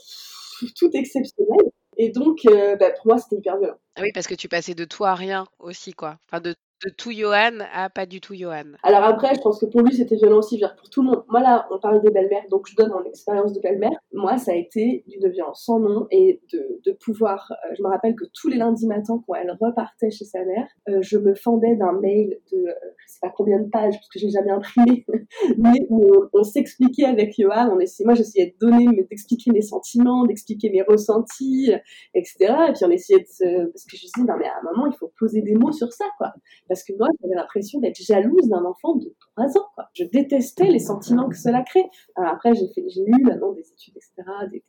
tout 0.76 0.90
exceptionnel. 0.92 1.70
Et 1.96 2.10
donc, 2.10 2.38
bah, 2.44 2.90
pour 2.92 3.06
moi, 3.06 3.18
c'était 3.18 3.36
hyper 3.36 3.58
violent. 3.58 3.76
Ah 3.96 4.00
oui, 4.02 4.10
parce 4.14 4.26
que 4.26 4.34
tu 4.34 4.48
passais 4.48 4.74
de 4.74 4.84
tout 4.84 5.04
à 5.04 5.14
rien 5.14 5.46
aussi, 5.58 5.92
quoi. 5.92 6.18
Enfin, 6.26 6.40
de, 6.40 6.54
de 6.84 6.90
tout 6.90 7.10
Johan 7.10 7.58
à 7.72 7.90
pas 7.90 8.06
du 8.06 8.20
tout 8.20 8.34
Johan. 8.34 8.72
Alors 8.82 9.04
après, 9.04 9.34
je 9.34 9.40
pense 9.40 9.60
que 9.60 9.66
pour 9.66 9.82
lui, 9.82 9.94
c'était 9.94 10.16
violent 10.16 10.38
aussi, 10.38 10.56
je 10.56 10.64
veux 10.64 10.68
dire, 10.68 10.76
pour 10.76 10.88
tout 10.88 11.02
le 11.02 11.08
monde. 11.08 11.24
Moi, 11.28 11.40
là, 11.40 11.66
on 11.70 11.78
parle 11.78 12.00
des 12.00 12.10
belles-mères, 12.10 12.44
donc 12.50 12.66
je 12.68 12.74
donne 12.74 12.90
mon 12.90 13.04
expérience 13.04 13.52
de 13.52 13.60
belle-mère. 13.60 13.98
Moi, 14.12 14.38
ça 14.38 14.52
a 14.52 14.54
été 14.54 15.04
d'une 15.06 15.28
violence 15.30 15.64
sans 15.64 15.78
nom 15.78 16.06
et 16.10 16.40
de, 16.52 16.80
de 16.84 16.92
pouvoir... 16.92 17.52
euh, 17.52 17.74
je 17.76 17.82
me 17.82 17.88
rappelle 17.88 18.14
que 18.14 18.24
tous 18.32 18.48
les 18.48 18.56
lundis 18.56 18.86
matins, 18.86 19.22
quand 19.26 19.34
elle 19.34 19.50
repartait 19.60 20.10
chez 20.10 20.24
sa 20.24 20.44
mère, 20.44 20.66
euh, 20.88 21.02
je 21.02 21.18
me 21.18 21.34
fendais 21.34 21.76
d'un 21.76 21.92
mail 22.00 22.38
de, 22.50 22.58
euh, 22.58 22.72
je 23.06 23.12
sais 23.12 23.18
pas 23.20 23.32
combien 23.36 23.60
de 23.60 23.68
pages, 23.68 23.94
parce 23.94 24.08
que 24.08 24.18
j'ai 24.18 24.30
jamais 24.30 24.50
imprimé, 24.50 25.04
mais 25.58 25.86
où 25.90 26.02
on, 26.32 26.42
s'expliquait 26.42 27.04
avec 27.04 27.34
Johan, 27.38 27.70
on 27.74 27.80
essayait, 27.80 28.06
moi, 28.06 28.14
j'essayais 28.14 28.56
de 28.58 28.66
donner, 28.66 29.06
d'expliquer 29.10 29.50
mes 29.52 29.62
sentiments, 29.62 30.24
d'expliquer 30.24 30.70
mes 30.70 30.82
ressentis, 30.82 31.72
etc. 32.14 32.54
Et 32.68 32.72
puis 32.72 32.84
on 32.84 32.90
essayait 32.90 33.20
de 33.20 33.28
se... 33.28 33.66
Parce 33.70 33.84
que 33.84 33.96
je 33.96 34.06
me 34.06 34.12
disais, 34.14 34.26
non 34.26 34.38
mais 34.38 34.46
à 34.46 34.58
un 34.58 34.62
moment, 34.62 34.86
il 34.86 34.96
faut 34.96 35.12
poser 35.18 35.42
des 35.42 35.54
mots 35.54 35.72
sur 35.72 35.92
ça, 35.92 36.06
quoi. 36.18 36.32
Parce 36.70 36.84
que 36.84 36.92
moi, 36.96 37.08
j'avais 37.20 37.34
l'impression 37.34 37.80
d'être 37.80 38.00
jalouse 38.00 38.48
d'un 38.48 38.64
enfant 38.64 38.94
de 38.94 39.12
3 39.34 39.58
ans. 39.58 39.66
Je 39.92 40.04
détestais 40.04 40.68
les 40.68 40.78
sentiments 40.78 41.28
que 41.28 41.36
cela 41.36 41.62
crée. 41.62 41.84
Alors 42.14 42.34
après, 42.34 42.54
j'ai 42.54 42.68
fait, 42.68 42.84
j'ai 42.88 43.02
eu 43.02 43.22
maintenant 43.24 43.50
des 43.50 43.68
études, 43.72 43.96
etc., 43.96 44.22
des, 44.52 44.62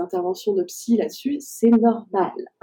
interventions 0.00 0.54
de 0.54 0.62
psy 0.64 0.96
là-dessus. 0.96 1.36
C'est 1.40 1.68
normal. 1.68 2.32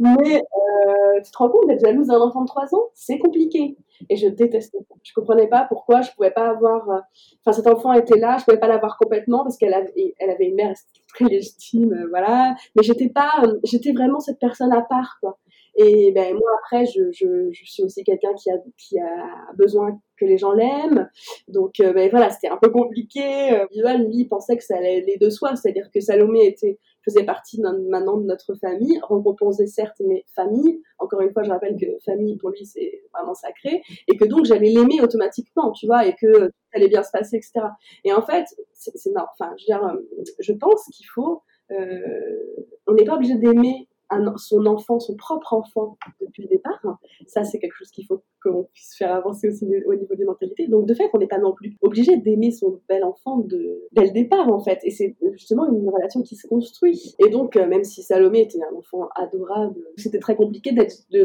Mais 0.00 0.36
euh, 0.36 1.20
tu 1.24 1.30
te 1.32 1.38
rends 1.38 1.48
compte 1.48 1.66
d'être 1.66 1.80
jalouse 1.80 2.06
d'un 2.06 2.20
enfant 2.20 2.42
de 2.42 2.46
3 2.46 2.72
ans? 2.76 2.84
C'est 2.94 3.18
compliqué. 3.18 3.76
Et 4.08 4.16
je 4.16 4.28
détestais 4.28 4.78
ça. 4.88 4.94
Je 5.02 5.12
comprenais 5.12 5.48
pas 5.48 5.66
pourquoi 5.68 6.02
je 6.02 6.12
pouvais 6.12 6.30
pas 6.30 6.48
avoir... 6.50 6.88
euh, 6.88 7.00
Enfin, 7.44 7.52
cet 7.52 7.66
enfant 7.66 7.92
était 7.94 8.18
là, 8.18 8.36
je 8.38 8.44
pouvais 8.44 8.60
pas 8.60 8.68
l'avoir 8.68 8.96
complètement 8.96 9.42
parce 9.42 9.56
qu'elle 9.56 9.74
avait, 9.74 10.14
une 10.40 10.54
mère 10.54 10.72
très 11.08 11.24
légitime, 11.24 11.92
euh, 11.92 12.06
voilà. 12.10 12.54
Mais 12.76 12.84
j'étais 12.84 13.08
pas... 13.08 13.42
j'étais 13.64 13.92
vraiment 13.92 14.20
cette 14.20 14.38
personne 14.38 14.72
à 14.72 14.82
part, 14.82 15.18
quoi. 15.20 15.38
Et 15.76 16.12
ben 16.12 16.34
moi 16.34 16.50
après, 16.58 16.86
je, 16.86 17.10
je, 17.12 17.50
je 17.52 17.64
suis 17.64 17.82
aussi 17.82 18.02
quelqu'un 18.02 18.32
qui 18.34 18.50
a, 18.50 18.54
qui 18.78 18.98
a 18.98 19.52
besoin 19.56 19.98
que 20.18 20.24
les 20.24 20.38
gens 20.38 20.52
l'aiment. 20.52 21.08
Donc 21.48 21.80
euh, 21.80 21.92
ben 21.92 22.08
voilà, 22.10 22.30
c'était 22.30 22.48
un 22.48 22.56
peu 22.56 22.70
compliqué. 22.70 23.52
Euh, 23.52 23.66
Johan, 23.74 23.98
lui, 23.98 24.26
pensait 24.26 24.56
que 24.56 24.64
ça 24.64 24.76
allait 24.76 25.02
aller 25.02 25.18
de 25.20 25.30
soi, 25.30 25.54
c'est-à-dire 25.54 25.90
que 25.92 26.00
Salomé 26.00 26.46
était 26.46 26.78
faisait 27.06 27.24
partie 27.24 27.60
maintenant 27.60 28.16
de 28.16 28.24
notre 28.24 28.54
famille, 28.54 28.98
recomposait 29.02 29.66
certes 29.66 30.00
mes 30.00 30.24
familles. 30.34 30.80
Encore 30.98 31.20
une 31.20 31.32
fois, 31.32 31.44
je 31.44 31.50
rappelle 31.50 31.76
que 31.76 31.86
famille 32.04 32.36
pour 32.36 32.50
lui 32.50 32.66
c'est 32.66 33.02
vraiment 33.14 33.34
sacré 33.34 33.82
et 34.08 34.16
que 34.16 34.24
donc 34.24 34.44
j'allais 34.44 34.70
l'aimer 34.70 35.00
automatiquement, 35.00 35.72
tu 35.72 35.86
vois, 35.86 36.06
et 36.06 36.14
que 36.14 36.46
tout 36.46 36.52
allait 36.72 36.88
bien 36.88 37.02
se 37.02 37.10
passer, 37.12 37.36
etc. 37.36 37.66
Et 38.04 38.12
en 38.12 38.22
fait, 38.22 38.46
c'est 38.72 38.96
c'est 38.96 39.10
enfin, 39.16 39.54
je 39.56 39.62
veux 39.62 39.78
dire, 39.78 39.86
euh, 39.86 40.24
je 40.40 40.52
pense 40.52 40.84
qu'il 40.86 41.06
faut, 41.14 41.42
euh, 41.70 42.64
on 42.86 42.94
n'est 42.94 43.04
pas 43.04 43.14
obligé 43.14 43.36
d'aimer 43.36 43.88
son 44.36 44.66
enfant, 44.66 45.00
son 45.00 45.16
propre 45.16 45.52
enfant 45.52 45.96
depuis 46.20 46.42
le 46.42 46.48
départ. 46.48 46.80
Ça, 47.26 47.44
c'est 47.44 47.58
quelque 47.58 47.74
chose 47.76 47.90
qu'il 47.90 48.06
faut 48.06 48.22
qu'on 48.42 48.64
puisse 48.72 48.96
faire 48.96 49.14
avancer 49.14 49.48
aussi 49.48 49.64
au 49.64 49.94
niveau 49.94 50.14
des 50.14 50.24
mentalités. 50.24 50.68
Donc, 50.68 50.86
de 50.86 50.94
fait, 50.94 51.10
on 51.12 51.18
n'est 51.18 51.26
pas 51.26 51.38
non 51.38 51.52
plus 51.52 51.76
obligé 51.82 52.16
d'aimer 52.16 52.50
son 52.50 52.80
bel 52.88 53.04
enfant 53.04 53.38
de, 53.38 53.82
dès 53.92 54.04
le 54.04 54.10
départ, 54.10 54.48
en 54.48 54.60
fait. 54.60 54.78
Et 54.84 54.90
c'est 54.90 55.16
justement 55.32 55.66
une 55.72 55.88
relation 55.88 56.22
qui 56.22 56.36
se 56.36 56.46
construit. 56.46 57.14
Et 57.24 57.30
donc, 57.30 57.56
euh, 57.56 57.66
même 57.66 57.84
si 57.84 58.02
Salomé 58.02 58.42
était 58.42 58.60
un 58.62 58.76
enfant 58.76 59.08
adorable, 59.16 59.80
c'était 59.96 60.20
très 60.20 60.36
compliqué 60.36 60.72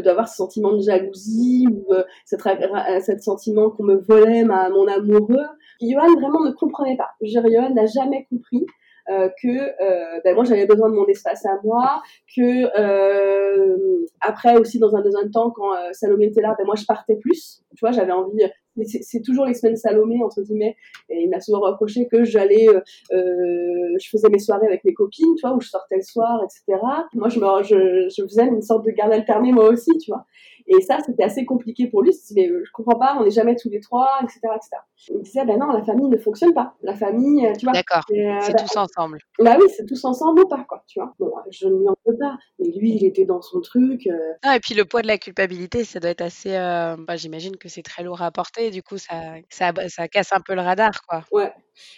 d'avoir 0.02 0.28
ce 0.28 0.36
sentiment 0.36 0.72
de 0.72 0.80
jalousie 0.80 1.66
ou 1.70 1.92
euh, 1.92 2.02
cette, 2.24 2.42
ra- 2.42 3.00
ce 3.00 3.18
sentiment 3.18 3.70
qu'on 3.70 3.84
me 3.84 3.96
volait 3.96 4.44
ma, 4.44 4.68
mon 4.70 4.86
amoureux. 4.86 5.46
Johan 5.80 6.12
vraiment 6.20 6.44
ne 6.44 6.52
comprenait 6.52 6.96
pas. 6.96 7.10
Johan 7.20 7.74
n'a 7.74 7.86
jamais 7.86 8.26
compris 8.30 8.66
euh, 9.10 9.28
que 9.42 9.48
euh, 9.48 10.20
ben, 10.24 10.34
moi 10.34 10.44
j'avais 10.44 10.66
besoin 10.66 10.90
de 10.90 10.94
mon 10.94 11.06
espace 11.06 11.44
à 11.46 11.58
moi, 11.64 12.02
que 12.36 12.80
euh, 12.80 14.06
après 14.20 14.56
aussi 14.56 14.78
dans 14.78 14.94
un 14.94 15.02
deuxième 15.02 15.30
temps 15.30 15.50
quand 15.50 15.74
euh, 15.74 15.92
Salomé 15.92 16.26
était 16.26 16.40
là, 16.40 16.54
ben, 16.58 16.64
moi 16.64 16.76
je 16.76 16.84
partais 16.84 17.16
plus, 17.16 17.62
tu 17.76 17.80
vois, 17.80 17.92
j'avais 17.92 18.12
envie, 18.12 18.38
c'est 18.86 19.22
toujours 19.22 19.44
les 19.44 19.54
semaines 19.54 19.76
Salomé 19.76 20.22
entre 20.22 20.42
guillemets, 20.42 20.76
et 21.08 21.22
il 21.22 21.30
m'a 21.30 21.40
souvent 21.40 21.60
reproché 21.60 22.06
que 22.06 22.24
j'allais, 22.24 22.68
euh, 22.68 22.80
je 23.12 24.08
faisais 24.10 24.28
mes 24.28 24.38
soirées 24.38 24.66
avec 24.66 24.84
mes 24.84 24.94
copines, 24.94 25.34
tu 25.36 25.46
vois, 25.46 25.56
où 25.56 25.60
je 25.60 25.68
sortais 25.68 25.96
le 25.96 26.02
soir, 26.02 26.40
etc. 26.44 26.80
Moi 27.14 27.28
je, 27.28 27.38
je, 27.38 28.08
je 28.16 28.22
faisais 28.22 28.46
une 28.46 28.62
sorte 28.62 28.84
de 28.86 28.90
garde 28.90 29.12
alternée 29.12 29.52
moi 29.52 29.68
aussi, 29.68 29.90
tu 29.98 30.10
vois. 30.10 30.26
Et 30.76 30.80
ça, 30.80 30.98
c'était 31.04 31.24
assez 31.24 31.44
compliqué 31.44 31.86
pour 31.88 32.02
lui. 32.02 32.10
Il 32.10 32.14
se 32.14 32.32
mais 32.34 32.48
euh, 32.48 32.62
je 32.64 32.70
comprends 32.72 32.98
pas, 32.98 33.16
on 33.20 33.24
n'est 33.24 33.30
jamais 33.30 33.56
tous 33.56 33.68
les 33.68 33.80
trois, 33.80 34.08
etc., 34.22 34.40
etc. 34.56 34.70
Il 35.08 35.18
me 35.18 35.22
disait, 35.22 35.44
ben 35.44 35.58
non, 35.58 35.66
la 35.72 35.82
famille 35.82 36.08
ne 36.08 36.16
fonctionne 36.16 36.54
pas. 36.54 36.74
La 36.82 36.94
famille, 36.94 37.46
euh, 37.46 37.52
tu 37.58 37.66
vois. 37.66 37.72
D'accord, 37.72 38.02
c'est, 38.08 38.26
euh, 38.26 38.38
c'est 38.40 38.52
bah, 38.52 38.62
tous 38.62 38.76
ensemble. 38.76 39.18
bah 39.38 39.56
oui, 39.60 39.66
c'est 39.76 39.84
tous 39.86 40.04
ensemble 40.04 40.40
ou 40.42 40.48
pas, 40.48 40.64
quoi, 40.68 40.82
tu 40.86 40.98
vois. 41.00 41.12
Bon, 41.18 41.32
je 41.50 41.66
ne 41.68 41.78
lui 41.78 41.88
en 41.88 41.94
veux 42.06 42.16
pas, 42.18 42.36
mais 42.58 42.68
lui, 42.70 42.94
il 42.94 43.04
était 43.04 43.24
dans 43.24 43.42
son 43.42 43.60
truc. 43.60 44.06
euh, 44.06 44.16
Non, 44.44 44.52
et 44.52 44.60
puis 44.60 44.74
le 44.74 44.84
poids 44.84 45.02
de 45.02 45.08
la 45.08 45.18
culpabilité, 45.18 45.84
ça 45.84 46.00
doit 46.00 46.10
être 46.10 46.22
assez. 46.22 46.54
euh, 46.54 46.96
bah, 46.98 47.16
J'imagine 47.16 47.56
que 47.56 47.68
c'est 47.68 47.82
très 47.82 48.02
lourd 48.02 48.22
à 48.22 48.30
porter, 48.30 48.70
du 48.70 48.82
coup, 48.82 48.98
ça, 48.98 49.34
ça, 49.50 49.72
ça 49.88 50.08
casse 50.08 50.32
un 50.32 50.40
peu 50.40 50.54
le 50.54 50.60
radar, 50.62 51.02
quoi. 51.06 51.22
ouais. 51.32 51.52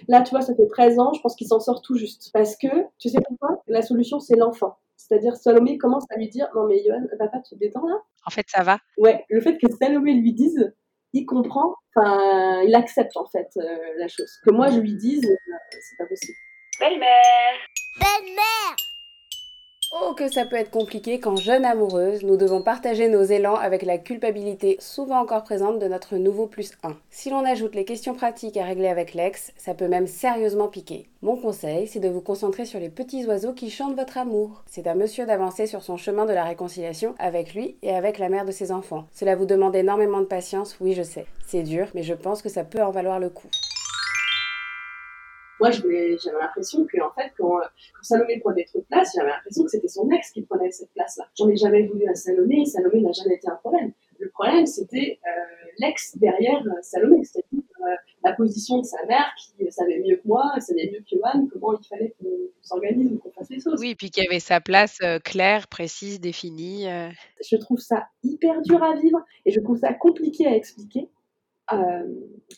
Là, 0.09 0.23
tu 0.23 0.31
vois, 0.31 0.41
ça 0.41 0.55
fait 0.55 0.67
13 0.69 0.99
ans, 0.99 1.13
je 1.15 1.21
pense 1.21 1.35
qu'il 1.35 1.49
s'en 1.49 1.61
sort 1.61 1.83
tout 1.83 1.97
juste. 1.97 2.31
Parce 2.33 2.57
que, 2.57 2.69
tu 2.99 3.09
sais 3.09 3.19
pourquoi? 3.27 3.63
La 3.67 3.83
solution, 3.83 4.21
c'est 4.21 4.37
l'enfant. 4.37 4.79
C'est-à-dire, 4.97 5.37
Salomé 5.37 5.79
commence 5.79 6.05
à 6.11 6.17
lui 6.17 6.29
dire 6.29 6.49
Non, 6.55 6.67
mais 6.67 6.83
Johan, 6.85 7.05
papa, 7.19 7.41
tu 7.41 7.55
te 7.55 7.61
détends 7.61 7.87
là 7.87 7.97
En 8.27 8.31
fait, 8.31 8.47
ça 8.49 8.63
va. 8.63 8.79
Ouais, 8.97 9.25
le 9.29 9.41
fait 9.41 9.59
que 9.59 9.71
Salomé 9.79 10.15
lui 10.15 10.33
dise, 10.33 10.73
il 11.13 11.27
comprend, 11.27 11.75
enfin, 11.95 12.63
il 12.63 12.75
accepte 12.75 13.17
en 13.17 13.27
fait 13.27 13.49
euh, 13.57 13.63
la 13.99 14.09
chose. 14.09 14.31
Que 14.45 14.51
moi, 14.51 14.69
je 14.71 14.81
lui 14.81 14.95
dise, 14.97 15.25
euh, 15.25 15.57
c'est 15.71 15.97
pas 15.99 16.09
possible. 16.09 16.37
Belle-mère 16.81 18.77
Oh 19.97 20.13
que 20.13 20.29
ça 20.29 20.45
peut 20.45 20.57
être 20.57 20.73
compliqué 20.73 21.21
quand 21.21 21.37
jeune 21.37 21.65
amoureuse, 21.65 22.25
nous 22.25 22.37
devons 22.37 22.63
partager 22.63 23.09
nos 23.09 23.23
élans 23.23 23.55
avec 23.55 23.83
la 23.83 23.97
culpabilité 23.97 24.77
souvent 24.81 25.21
encore 25.21 25.45
présente 25.45 25.79
de 25.79 25.87
notre 25.87 26.17
nouveau 26.17 26.49
plus 26.49 26.73
1. 26.83 26.97
Si 27.11 27.31
l'on 27.31 27.45
ajoute 27.45 27.77
les 27.77 27.85
questions 27.85 28.15
pratiques 28.15 28.57
à 28.57 28.65
régler 28.65 28.89
avec 28.89 29.15
l'ex, 29.15 29.53
ça 29.57 29.73
peut 29.73 29.87
même 29.87 30.09
sérieusement 30.09 30.67
piquer. 30.67 31.07
Mon 31.23 31.37
conseil, 31.37 31.87
c'est 31.87 32.01
de 32.01 32.09
vous 32.09 32.21
concentrer 32.21 32.65
sur 32.65 32.81
les 32.81 32.89
petits 32.89 33.25
oiseaux 33.25 33.53
qui 33.53 33.71
chantent 33.71 33.95
votre 33.95 34.19
amour. 34.19 34.65
C'est 34.67 34.89
à 34.89 34.97
monsieur 34.97 35.27
d'avancer 35.27 35.69
sur 35.69 35.85
son 35.85 35.97
chemin 35.97 36.27
de 36.27 36.33
la 36.33 36.43
réconciliation 36.43 37.15
avec 37.21 37.55
lui 37.55 37.77
et 37.83 37.95
avec 37.95 38.19
la 38.19 38.29
mère 38.29 38.47
de 38.47 38.53
ses 38.53 38.73
enfants. 38.73 39.07
Cela 39.13 39.37
vous 39.37 39.47
demande 39.47 39.77
énormément 39.77 40.19
de 40.19 40.25
patience, 40.25 40.77
oui 40.81 40.95
je 40.95 41.05
sais. 41.05 41.27
C'est 41.47 41.63
dur, 41.63 41.87
mais 41.95 42.03
je 42.03 42.15
pense 42.15 42.43
que 42.43 42.49
ça 42.49 42.65
peut 42.65 42.83
en 42.83 42.91
valoir 42.91 43.21
le 43.21 43.31
coup 43.31 43.49
moi, 45.61 45.71
j'avais 45.71 46.17
l'impression 46.41 46.85
que, 46.85 47.01
en 47.01 47.13
fait, 47.13 47.33
quand, 47.39 47.59
quand 47.59 48.03
Salomé 48.03 48.41
prenait 48.41 48.65
trop 48.65 48.81
de 48.81 48.85
place, 48.85 49.13
j'avais 49.15 49.31
l'impression 49.31 49.65
que 49.65 49.71
c'était 49.71 49.89
son 49.89 50.09
ex 50.11 50.31
qui 50.31 50.43
prenait 50.43 50.71
cette 50.71 50.93
place-là. 50.93 51.29
J'en 51.39 51.49
ai 51.49 51.57
jamais 51.57 51.87
voulu 51.87 52.07
à 52.09 52.15
Salomé, 52.15 52.65
Salomé 52.65 53.01
n'a 53.01 53.13
jamais 53.13 53.37
été 53.37 53.49
un 53.49 53.57
problème. 53.57 53.93
Le 54.19 54.31
problème, 54.31 54.67
c'était 54.67 55.19
euh, 55.27 55.71
l'ex 55.79 56.17
derrière 56.19 56.63
euh, 56.67 56.81
Salomé, 56.83 57.25
c'est-à-dire 57.25 57.63
euh, 57.81 57.95
la 58.25 58.33
position 58.33 58.79
de 58.79 58.85
sa 58.85 59.05
mère 59.07 59.33
qui 59.39 59.71
savait 59.71 60.01
mieux 60.01 60.17
que 60.17 60.27
moi, 60.27 60.55
savait 60.59 60.91
mieux 60.93 61.01
que 61.01 61.17
Johan, 61.17 61.47
comment 61.53 61.79
il 61.79 61.87
fallait 61.87 62.15
qu'on 62.21 62.29
s'organise 62.63 63.13
ou 63.13 63.19
qu'on 63.19 63.31
fasse 63.31 63.51
les 63.51 63.61
choses. 63.61 63.81
Oui, 63.81 63.95
puis 63.95 64.11
qu'il 64.11 64.25
y 64.25 64.27
avait 64.27 64.41
sa 64.41 64.61
place 64.61 64.99
claire, 65.25 65.69
précise, 65.69 66.21
définie. 66.21 66.87
Je 67.43 67.57
trouve 67.57 67.81
ça 67.81 68.09
hyper 68.23 68.63
dur 68.63 68.83
à 68.83 68.95
vivre 68.97 69.23
et 69.45 69.51
je 69.51 69.61
trouve 69.61 69.79
ça 69.79 69.93
compliqué 69.93 70.47
à 70.47 70.57
expliquer 70.57 71.09
euh, 71.73 72.05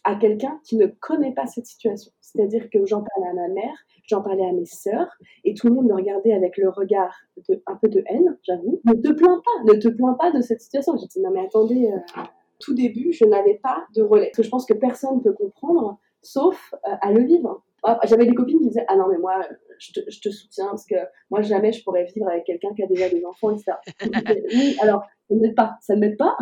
à 0.03 0.17
quelqu'un 0.17 0.61
qui 0.65 0.77
ne 0.77 0.87
connaît 0.87 1.33
pas 1.33 1.47
cette 1.47 1.67
situation. 1.67 2.11
C'est-à-dire 2.21 2.69
que 2.71 2.85
j'en 2.87 3.05
parlais 3.05 3.31
à 3.31 3.35
ma 3.35 3.49
mère, 3.49 3.75
j'en 4.09 4.21
parlais 4.21 4.45
à 4.45 4.53
mes 4.53 4.67
sœurs, 4.67 5.09
et 5.45 5.55
tout 5.55 5.69
le 5.69 5.75
monde 5.75 5.87
me 5.87 5.95
regardait 5.95 6.33
avec 6.33 6.57
le 6.57 6.69
regard 6.69 7.15
de, 7.49 7.63
un 7.67 7.77
peu 7.77 7.89
de 7.89 8.03
haine, 8.09 8.37
j'avoue. 8.43 8.81
Ne 8.85 8.95
te 8.95 9.13
plains 9.13 9.41
pas, 9.45 9.73
ne 9.73 9.79
te 9.79 9.89
plains 9.89 10.15
pas 10.15 10.33
de 10.33 10.41
cette 10.41 10.61
situation. 10.61 10.97
J'ai 10.97 11.07
dit, 11.07 11.21
non 11.21 11.31
mais 11.31 11.45
attendez, 11.45 11.93
euh, 11.93 12.23
tout 12.59 12.75
début, 12.75 13.13
je 13.13 13.25
n'avais 13.25 13.61
pas 13.63 13.87
de 13.95 14.03
relais. 14.03 14.27
Parce 14.27 14.39
que 14.39 14.43
je 14.43 14.51
pense 14.51 14.67
que 14.67 14.75
personne 14.75 15.19
ne 15.19 15.23
peut 15.23 15.35
comprendre, 15.35 16.01
sauf 16.23 16.75
euh, 16.75 16.97
à 17.01 17.13
le 17.13 17.23
vivre. 17.23 17.63
Ah, 17.85 18.01
j'avais 18.05 18.27
des 18.27 18.35
copines 18.35 18.59
qui 18.59 18.69
disaient, 18.69 18.87
ah 18.89 18.97
non 18.97 19.07
mais 19.09 19.19
moi, 19.19 19.41
je 19.79 19.93
te, 19.93 20.01
je 20.11 20.21
te, 20.21 20.31
soutiens, 20.31 20.67
parce 20.71 20.87
que 20.87 20.97
moi 21.31 21.43
jamais 21.43 21.71
je 21.71 21.85
pourrais 21.85 22.05
vivre 22.05 22.29
avec 22.29 22.45
quelqu'un 22.45 22.75
qui 22.75 22.83
a 22.83 22.87
déjà 22.87 23.09
des 23.09 23.25
enfants, 23.25 23.51
etc. 23.51 23.77
oui, 24.53 24.77
alors, 24.81 25.03
ça 25.29 25.35
ne 25.37 25.41
m'aide 25.41 25.55
pas, 25.55 25.77
ça 25.81 25.95
ne 25.95 26.01
m'aide 26.01 26.17
pas. 26.17 26.37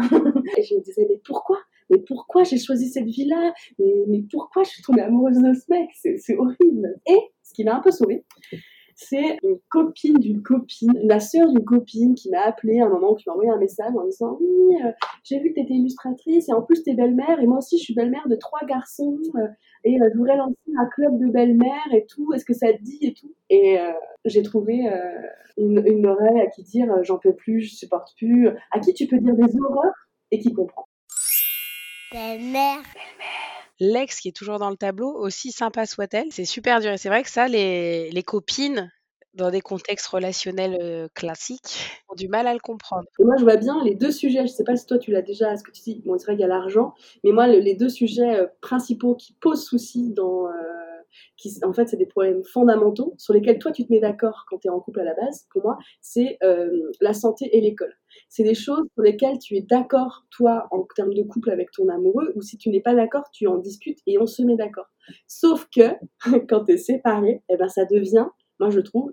et 0.57 0.63
je 0.63 0.75
me 0.75 0.81
disais, 0.81 1.07
mais 1.07 1.21
pourquoi? 1.23 1.59
Mais 1.91 1.99
pourquoi 2.07 2.45
j'ai 2.45 2.59
choisi 2.59 2.89
cette 2.89 3.05
vie-là? 3.05 3.53
Mais, 3.79 4.25
pourquoi 4.31 4.63
je 4.63 4.71
suis 4.71 4.83
tombée 4.83 5.03
amoureuse 5.03 5.39
de 5.39 5.53
ce 5.53 5.65
mec? 5.71 5.91
C'est 5.95 6.37
horrible. 6.37 7.01
Et 7.07 7.19
ce 7.43 7.53
qui 7.55 7.65
m'a 7.65 7.77
un 7.77 7.81
peu 7.81 7.91
sauvée, 7.91 8.25
c'est 8.97 9.39
une 9.43 9.59
copine 9.69 10.19
d'une 10.19 10.43
copine, 10.43 10.93
la 11.03 11.21
sœur 11.21 11.49
d'une 11.49 11.65
copine 11.65 12.15
qui 12.15 12.31
m'a 12.31 12.43
appelée 12.43 12.81
à 12.81 12.87
un 12.87 12.89
moment, 12.89 13.15
qui 13.15 13.25
m'a 13.27 13.33
envoyé 13.33 13.51
un 13.51 13.59
message 13.59 13.93
en 13.97 14.05
disant 14.05 14.39
oui, 14.41 14.77
euh, 14.85 14.93
j'ai 15.25 15.41
vu 15.41 15.51
que 15.51 15.55
tu 15.55 15.61
étais 15.63 15.75
illustratrice 15.75 16.49
et 16.49 16.53
en 16.53 16.63
plus 16.63 16.83
tu 16.83 16.91
es 16.91 16.95
belle-mère 16.95 17.41
et 17.41 17.47
moi 17.47 17.59
aussi 17.59 17.79
je 17.79 17.83
suis 17.83 17.95
belle-mère 17.95 18.29
de 18.29 18.37
trois 18.37 18.65
garçons 18.67 19.19
euh, 19.35 19.49
et 19.83 20.01
euh, 20.01 20.11
je 20.13 20.19
voudrais 20.19 20.37
lancer 20.37 20.55
un 20.79 20.87
club 20.87 21.19
de 21.19 21.27
belle-mère 21.27 21.93
et 21.93 22.07
tout, 22.07 22.33
est-ce 22.35 22.45
que 22.45 22.55
ça 22.55 22.73
te 22.73 22.83
dit 22.83 22.99
et 23.03 23.15
tout? 23.15 23.35
Et 23.51 23.79
j'ai 24.25 24.43
trouvé 24.43 24.89
une, 25.59 25.85
une, 25.87 26.07
oreille 26.07 26.41
à 26.41 26.47
qui 26.47 26.63
dire 26.63 27.03
j'en 27.03 27.19
peux 27.19 27.35
plus, 27.35 27.61
je 27.61 27.75
supporte 27.75 28.15
plus, 28.17 28.49
à 28.73 28.81
qui 28.81 28.95
tu 28.95 29.07
peux 29.07 29.19
dire 29.19 29.35
des 29.35 29.57
horreurs 29.61 30.09
et 30.31 30.39
qui 30.39 30.53
comprend. 30.53 30.87
Belle-mère. 32.15 32.79
L'ex 33.81 34.21
qui 34.21 34.29
est 34.29 34.37
toujours 34.37 34.61
dans 34.61 34.71
le 34.71 34.77
tableau, 34.77 35.13
aussi 35.17 35.51
sympa 35.51 35.85
soit-elle, 35.85 36.29
c'est 36.31 36.45
super 36.45 36.79
dur. 36.79 36.93
Et 36.93 36.97
c'est 36.97 37.09
vrai 37.09 37.25
que 37.25 37.29
ça, 37.29 37.49
les, 37.49 38.09
les 38.13 38.23
copines, 38.23 38.89
dans 39.35 39.51
des 39.51 39.61
contextes 39.61 40.07
relationnels 40.07 40.79
euh, 40.81 41.09
classiques, 41.13 41.91
ont 42.09 42.15
du 42.15 42.29
mal 42.29 42.47
à 42.47 42.55
le 42.55 42.61
comprendre. 42.61 43.03
Et 43.19 43.25
moi, 43.25 43.35
je 43.37 43.43
vois 43.43 43.57
bien 43.57 43.83
les 43.83 43.97
deux 43.97 44.13
sujets. 44.13 44.47
Je 44.47 44.53
sais 44.53 44.63
pas 44.63 44.77
si 44.77 44.87
toi, 44.87 44.97
tu 44.97 45.11
l'as 45.11 45.23
déjà, 45.23 45.57
ce 45.57 45.65
que 45.65 45.73
tu 45.73 45.83
dis. 45.83 46.03
Bon, 46.07 46.17
c'est 46.17 46.27
vrai 46.27 46.35
qu'il 46.35 46.43
y 46.43 46.45
a 46.45 46.47
l'argent, 46.47 46.95
mais 47.25 47.33
moi, 47.33 47.49
les 47.49 47.75
deux 47.75 47.89
sujets 47.89 48.39
euh, 48.39 48.47
principaux 48.61 49.17
qui 49.17 49.33
posent 49.33 49.65
souci 49.65 50.11
dans. 50.11 50.47
Euh, 50.47 50.84
qui, 51.37 51.53
en 51.65 51.73
fait, 51.73 51.89
c'est 51.89 51.97
des 51.97 52.07
problèmes 52.07 52.43
fondamentaux 52.45 53.15
sur 53.19 53.35
lesquels 53.35 53.59
toi, 53.59 53.73
tu 53.73 53.87
te 53.87 53.93
mets 53.93 54.01
d'accord 54.01 54.45
quand 54.49 54.59
tu 54.59 54.69
es 54.69 54.71
en 54.71 54.81
couple 54.81 55.01
à 55.01 55.05
la 55.05 55.15
base, 55.15 55.47
pour 55.53 55.63
moi, 55.63 55.79
c'est 56.01 56.39
la 57.01 57.15
santé 57.15 57.57
et 57.57 57.61
l'école. 57.61 57.95
C'est 58.29 58.45
des 58.45 58.55
choses 58.55 58.87
pour 58.95 59.05
lesquelles 59.05 59.39
tu 59.39 59.57
es 59.57 59.63
d'accord, 59.63 60.25
toi, 60.31 60.69
en 60.71 60.87
termes 60.95 61.15
de 61.15 61.23
couple 61.23 61.51
avec 61.51 61.71
ton 61.73 61.89
amoureux, 61.89 62.33
ou 62.37 62.43
si 62.43 62.59
tu 62.59 62.71
n'es 62.71 62.81
pas 62.81 62.95
d'accord, 62.95 63.25
tu 63.33 63.47
en 63.47 63.59
discutes 63.59 63.99
et 64.07 64.19
on 64.19 64.27
se 64.27 64.43
met 64.43 64.57
d'accord. 64.57 64.87
Sauf 65.27 65.69
que, 65.75 65.91
quand 66.49 66.65
tu 66.65 66.73
es 66.73 66.77
séparé, 66.79 67.43
eh 67.49 67.57
ben, 67.57 67.69
ça 67.69 67.85
devient, 67.85 68.27
moi 68.61 68.71
je 68.71 68.81
trouve, 68.81 69.13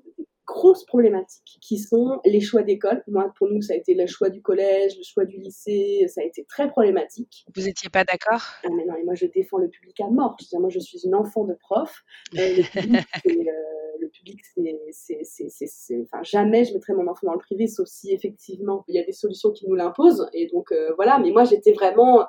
grosses 0.52 0.86
problématiques 0.86 1.58
qui 1.62 1.80
sont 1.80 2.20
les 2.26 2.42
choix 2.42 2.64
d'école. 2.64 3.04
Moi, 3.08 3.32
pour 3.38 3.48
nous, 3.50 3.62
ça 3.62 3.74
a 3.74 3.78
été 3.78 3.94
le 3.94 4.06
choix 4.06 4.30
du 4.30 4.42
collège, 4.42 4.98
le 4.98 5.04
choix 5.04 5.26
du 5.26 5.38
lycée, 5.38 6.06
ça 6.08 6.22
a 6.22 6.24
été 6.24 6.46
très 6.46 6.70
problématique. 6.70 7.46
Vous 7.56 7.64
n'étiez 7.64 7.90
pas 7.90 8.04
d'accord? 8.04 8.42
Ah, 8.64 8.70
mais 8.76 8.86
non, 8.86 8.96
et 8.96 9.04
moi 9.04 9.16
je 9.16 9.26
défends 9.26 9.58
le 9.58 9.70
public 9.70 10.00
à 10.02 10.08
mort. 10.08 10.36
Je 10.40 10.58
moi 10.58 10.70
je 10.70 10.80
suis 10.80 11.00
une 11.06 11.16
enfant 11.16 11.46
de 11.46 11.54
prof. 11.54 12.04
Euh, 12.38 12.58
le 12.58 12.64
public, 12.74 13.06
le 14.00 14.08
public, 14.10 14.40
c'est, 14.92 16.02
enfin, 16.02 16.24
jamais 16.24 16.66
je 16.66 16.74
mettrais 16.74 16.94
mon 16.94 17.08
enfant 17.08 17.28
dans 17.28 17.34
le 17.34 17.40
privé, 17.40 17.68
sauf 17.68 17.88
si 17.88 18.14
effectivement 18.14 18.84
il 18.88 18.96
y 18.96 19.00
a 19.00 19.04
des 19.04 19.12
solutions 19.14 19.52
qui 19.52 19.68
nous 19.68 19.76
l'imposent. 19.76 20.28
Et 20.34 20.48
donc 20.48 20.72
euh, 20.72 20.92
voilà, 20.96 21.20
mais 21.20 21.32
moi 21.32 21.44
j'étais 21.46 21.72
vraiment 21.72 22.26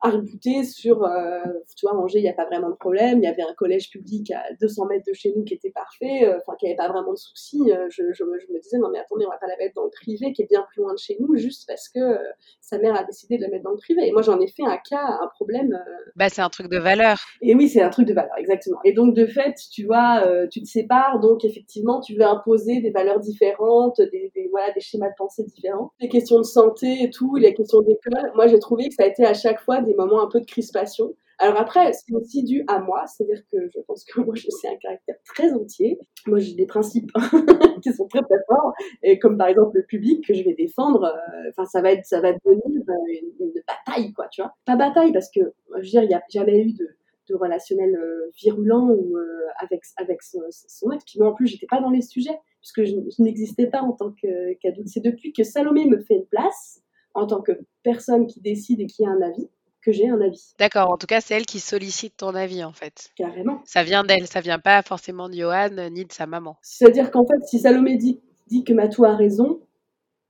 arc-bouté 0.00 0.64
sur, 0.64 1.04
euh, 1.04 1.40
tu 1.76 1.86
vois, 1.86 1.96
Angers, 1.96 2.18
il 2.18 2.22
n'y 2.22 2.28
a 2.28 2.34
pas 2.34 2.46
vraiment 2.46 2.70
de 2.70 2.76
problème. 2.76 3.18
Il 3.18 3.24
y 3.24 3.26
avait 3.26 3.42
un 3.42 3.54
collège 3.54 3.90
public 3.90 4.30
à 4.30 4.42
200 4.60 4.86
mètres 4.86 5.04
de 5.06 5.12
chez 5.12 5.32
nous 5.34 5.44
qui 5.44 5.54
était 5.54 5.70
parfait, 5.70 6.24
euh, 6.24 6.38
enfin, 6.38 6.56
qui 6.58 6.66
n'avait 6.66 6.76
pas 6.76 6.88
vraiment 6.88 7.12
de 7.12 7.18
soucis. 7.18 7.72
Euh, 7.72 7.86
je, 7.90 8.12
je, 8.12 8.24
je, 8.24 8.52
me 8.52 8.60
disais, 8.60 8.78
non, 8.78 8.90
mais 8.90 8.98
attendez, 8.98 9.26
on 9.26 9.30
va 9.30 9.38
pas 9.38 9.48
la 9.48 9.56
mettre 9.56 9.74
dans 9.74 9.84
le 9.84 9.90
privé, 9.90 10.32
qui 10.32 10.42
est 10.42 10.48
bien 10.48 10.64
plus 10.70 10.82
loin 10.82 10.92
de 10.92 10.98
chez 10.98 11.16
nous, 11.20 11.36
juste 11.36 11.64
parce 11.66 11.88
que 11.88 11.98
euh, 11.98 12.18
sa 12.60 12.78
mère 12.78 12.94
a 12.94 13.04
décidé 13.04 13.38
de 13.38 13.42
la 13.42 13.48
mettre 13.48 13.64
dans 13.64 13.72
le 13.72 13.78
privé. 13.78 14.06
Et 14.06 14.12
moi, 14.12 14.22
j'en 14.22 14.40
ai 14.40 14.48
fait 14.48 14.64
un 14.64 14.76
cas, 14.76 15.18
un 15.20 15.28
problème. 15.34 15.78
Bah, 16.14 16.28
c'est 16.28 16.42
un 16.42 16.50
truc 16.50 16.68
de 16.68 16.78
valeur. 16.78 17.18
Et 17.42 17.54
oui, 17.54 17.68
c'est 17.68 17.82
un 17.82 17.90
truc 17.90 18.06
de 18.06 18.14
valeur, 18.14 18.36
exactement. 18.38 18.78
Et 18.84 18.92
donc, 18.92 19.14
de 19.14 19.26
fait, 19.26 19.54
tu 19.72 19.84
vois, 19.84 20.22
tu 20.50 20.62
te 20.62 20.66
sépares, 20.66 21.20
donc 21.20 21.44
effectivement, 21.44 22.00
tu 22.00 22.14
veux 22.14 22.24
imposer 22.24 22.80
des 22.80 22.90
valeurs 22.90 23.20
différentes, 23.20 24.00
des, 24.00 24.30
des, 24.34 24.48
voilà, 24.50 24.72
des 24.72 24.80
schémas 24.80 25.08
de 25.08 25.14
pensée 25.16 25.44
différents. 25.44 25.92
Les 26.00 26.08
questions 26.08 26.38
de 26.38 26.44
santé 26.44 27.02
et 27.02 27.10
tout, 27.10 27.36
les 27.36 27.54
questions 27.54 27.80
d'école, 27.80 28.32
moi, 28.34 28.46
j'ai 28.46 28.58
trouvé 28.58 28.88
que 28.88 28.94
ça 28.94 29.04
a 29.04 29.06
été 29.06 29.24
à 29.24 29.34
chaque 29.34 29.60
fois 29.60 29.80
des 29.80 29.87
moments 29.94 30.22
un 30.22 30.28
peu 30.28 30.40
de 30.40 30.46
crispation. 30.46 31.14
Alors 31.40 31.60
après, 31.60 31.92
c'est 31.92 32.12
aussi 32.14 32.42
dû 32.42 32.64
à 32.66 32.80
moi, 32.80 33.06
c'est-à-dire 33.06 33.42
que 33.52 33.58
je 33.72 33.80
pense 33.86 34.04
que 34.04 34.20
moi, 34.20 34.34
je 34.34 34.48
suis 34.50 34.68
un 34.68 34.76
caractère 34.76 35.16
très 35.24 35.52
entier. 35.52 35.98
Moi, 36.26 36.40
j'ai 36.40 36.54
des 36.54 36.66
principes 36.66 37.10
qui 37.82 37.92
sont 37.92 38.08
très 38.08 38.22
très 38.22 38.38
forts, 38.48 38.72
et 39.02 39.18
comme 39.18 39.38
par 39.38 39.46
exemple 39.46 39.76
le 39.76 39.84
public 39.84 40.26
que 40.26 40.34
je 40.34 40.42
vais 40.42 40.54
défendre. 40.54 41.04
Euh, 41.04 41.50
enfin, 41.50 41.64
ça 41.64 41.80
va 41.80 41.92
être, 41.92 42.04
ça 42.04 42.20
va 42.20 42.32
devenir 42.32 42.62
une, 42.66 42.84
une, 43.40 43.52
bataille, 43.66 44.12
quoi, 44.12 44.26
tu 44.28 44.42
vois. 44.42 44.52
Pas 44.64 44.76
bataille 44.76 45.12
parce 45.12 45.30
que, 45.30 45.40
je 45.40 45.76
veux 45.76 45.82
dire, 45.82 46.02
il 46.02 46.08
n'y 46.08 46.14
a 46.14 46.22
jamais 46.28 46.60
eu 46.60 46.72
de, 46.72 46.88
de 47.28 47.34
relationnel 47.36 47.94
euh, 47.94 48.30
virulent 48.42 48.90
euh, 48.90 49.46
avec 49.60 49.82
avec 49.96 50.22
son, 50.22 50.40
son, 50.50 50.90
ex. 50.90 51.04
Puis 51.04 51.20
moi, 51.20 51.28
en 51.28 51.34
plus, 51.34 51.46
j'étais 51.46 51.66
pas 51.66 51.80
dans 51.80 51.90
les 51.90 52.02
sujets 52.02 52.38
puisque 52.60 52.84
je, 52.84 53.22
n'existais 53.22 53.68
pas 53.68 53.82
en 53.82 53.92
tant 53.92 54.12
qu'adulte. 54.12 54.88
c'est 54.88 55.04
depuis 55.04 55.32
que 55.32 55.44
Salomé 55.44 55.86
me 55.86 55.98
fait 56.00 56.14
une 56.14 56.26
place 56.26 56.82
en 57.14 57.26
tant 57.26 57.40
que 57.40 57.52
personne 57.82 58.26
qui 58.26 58.40
décide 58.40 58.80
et 58.80 58.86
qui 58.86 59.04
a 59.04 59.10
un 59.10 59.20
avis 59.22 59.48
que 59.88 59.96
j'ai 59.96 60.08
un 60.08 60.20
avis. 60.20 60.54
D'accord, 60.58 60.90
en 60.90 60.98
tout 60.98 61.06
cas, 61.06 61.22
c'est 61.22 61.34
elle 61.34 61.46
qui 61.46 61.60
sollicite 61.60 62.18
ton 62.18 62.34
avis, 62.34 62.62
en 62.62 62.72
fait. 62.72 63.10
Carrément. 63.16 63.62
Ça 63.64 63.82
vient 63.82 64.04
d'elle, 64.04 64.26
ça 64.26 64.40
vient 64.40 64.58
pas 64.58 64.82
forcément 64.82 65.30
de 65.30 65.34
Johan 65.34 65.70
ni 65.90 66.04
de 66.04 66.12
sa 66.12 66.26
maman. 66.26 66.58
C'est-à-dire 66.60 67.10
qu'en 67.10 67.26
fait, 67.26 67.42
si 67.46 67.58
Salomé 67.58 67.96
dit, 67.96 68.20
dit 68.48 68.64
que 68.64 68.74
Matou 68.74 69.06
a 69.06 69.16
raison, 69.16 69.60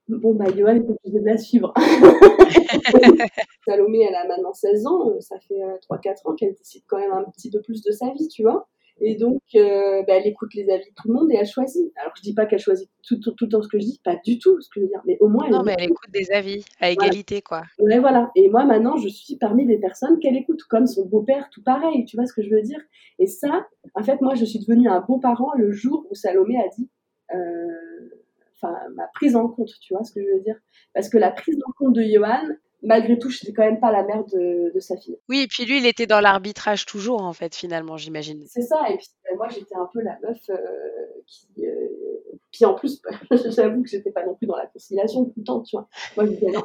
bon, 0.07 0.33
bah, 0.33 0.45
Johan 0.55 0.77
est 0.77 0.89
obligé 0.89 1.19
de 1.19 1.25
la 1.25 1.37
suivre. 1.37 1.73
Salomé, 3.67 4.05
elle 4.07 4.15
a 4.15 4.25
maintenant 4.27 4.53
16 4.53 4.87
ans, 4.87 5.19
ça 5.19 5.37
fait 5.39 5.61
3-4 5.89 6.07
euh, 6.07 6.29
ans 6.29 6.35
qu'elle 6.35 6.53
décide 6.53 6.83
quand 6.87 6.99
même 6.99 7.11
un 7.11 7.25
petit 7.31 7.49
peu 7.51 7.61
plus 7.61 7.83
de 7.83 7.91
sa 7.91 8.11
vie, 8.13 8.29
tu 8.29 8.43
vois. 8.43 8.69
Et 9.01 9.15
donc, 9.15 9.41
euh, 9.55 10.03
bah, 10.03 10.15
elle 10.15 10.27
écoute 10.27 10.53
les 10.53 10.69
avis 10.69 10.89
de 10.89 10.95
tout 10.95 11.07
le 11.07 11.13
monde 11.13 11.31
et 11.31 11.35
elle 11.35 11.47
choisit. 11.47 11.91
Alors, 11.97 12.13
je 12.17 12.21
dis 12.21 12.33
pas 12.33 12.45
qu'elle 12.45 12.59
choisit 12.59 12.89
tout, 13.03 13.17
tout, 13.17 13.31
tout, 13.31 13.45
le 13.45 13.51
temps 13.51 13.61
ce 13.61 13.67
que 13.67 13.79
je 13.79 13.85
dis, 13.85 14.01
pas 14.03 14.15
du 14.25 14.39
tout 14.39 14.59
ce 14.61 14.69
que 14.69 14.79
je 14.79 14.81
veux 14.81 14.87
dire, 14.87 15.01
mais 15.05 15.17
au 15.19 15.27
moins 15.27 15.45
elle. 15.45 15.51
Non, 15.51 15.63
mais 15.63 15.75
elle 15.77 15.85
écoute 15.85 16.09
des 16.11 16.31
avis 16.31 16.65
à 16.79 16.89
égalité, 16.89 17.41
voilà. 17.47 17.65
quoi. 17.77 17.85
Ouais, 17.85 17.99
voilà. 17.99 18.31
Et 18.35 18.49
moi, 18.49 18.65
maintenant, 18.65 18.97
je 18.97 19.07
suis 19.07 19.35
parmi 19.37 19.65
les 19.65 19.77
personnes 19.77 20.19
qu'elle 20.19 20.37
écoute, 20.37 20.63
comme 20.63 20.87
son 20.87 21.05
beau-père, 21.05 21.49
tout 21.51 21.63
pareil. 21.63 22.05
Tu 22.05 22.17
vois 22.17 22.25
ce 22.25 22.33
que 22.33 22.43
je 22.43 22.49
veux 22.49 22.61
dire? 22.61 22.81
Et 23.19 23.27
ça, 23.27 23.67
en 23.95 24.03
fait, 24.03 24.21
moi, 24.21 24.35
je 24.35 24.45
suis 24.45 24.59
devenue 24.59 24.89
un 24.89 25.01
beau-parent 25.01 25.51
le 25.57 25.71
jour 25.71 26.05
où 26.09 26.15
Salomé 26.15 26.57
a 26.57 26.67
dit. 26.75 26.89
Euh, 27.33 27.67
enfin, 28.55 28.75
ma 28.95 29.07
prise 29.13 29.35
en 29.35 29.47
compte, 29.47 29.71
tu 29.81 29.93
vois 29.93 30.03
ce 30.03 30.11
que 30.11 30.21
je 30.21 30.27
veux 30.27 30.41
dire? 30.41 30.59
Parce 30.93 31.09
que 31.09 31.17
la 31.17 31.31
prise 31.31 31.57
en 31.65 31.71
compte 31.77 31.93
de 31.93 32.03
Johan, 32.03 32.47
malgré 32.81 33.17
tout, 33.19 33.29
je 33.29 33.39
n'étais 33.43 33.53
quand 33.53 33.63
même 33.63 33.79
pas 33.79 33.91
la 33.91 34.03
mère 34.03 34.23
de, 34.25 34.71
de, 34.73 34.79
sa 34.79 34.97
fille. 34.97 35.17
Oui, 35.27 35.41
et 35.41 35.47
puis 35.47 35.65
lui, 35.65 35.79
il 35.79 35.85
était 35.85 36.07
dans 36.07 36.21
l'arbitrage 36.21 36.85
toujours, 36.85 37.21
en 37.21 37.33
fait, 37.33 37.55
finalement, 37.55 37.97
j'imagine. 37.97 38.43
C'est 38.47 38.61
ça, 38.61 38.89
et 38.89 38.97
puis 38.97 39.07
euh, 39.31 39.35
moi, 39.35 39.47
j'étais 39.49 39.75
un 39.75 39.89
peu 39.91 40.01
la 40.01 40.17
meuf 40.21 40.37
euh, 40.49 40.55
qui. 41.27 41.65
Euh... 41.65 41.73
Puis 42.51 42.65
en 42.65 42.73
plus, 42.73 43.01
j'avoue 43.31 43.83
que 43.83 43.89
j'étais 43.89 44.11
pas 44.11 44.25
non 44.25 44.35
plus 44.35 44.47
dans 44.47 44.57
la 44.57 44.67
conciliation 44.67 45.25
tout 45.25 45.33
le 45.37 45.43
temps, 45.43 45.61
tu 45.61 45.75
vois. 45.75 45.87
Moi, 46.15 46.25
je 46.25 46.31
disais 46.31 46.51
non, 46.51 46.63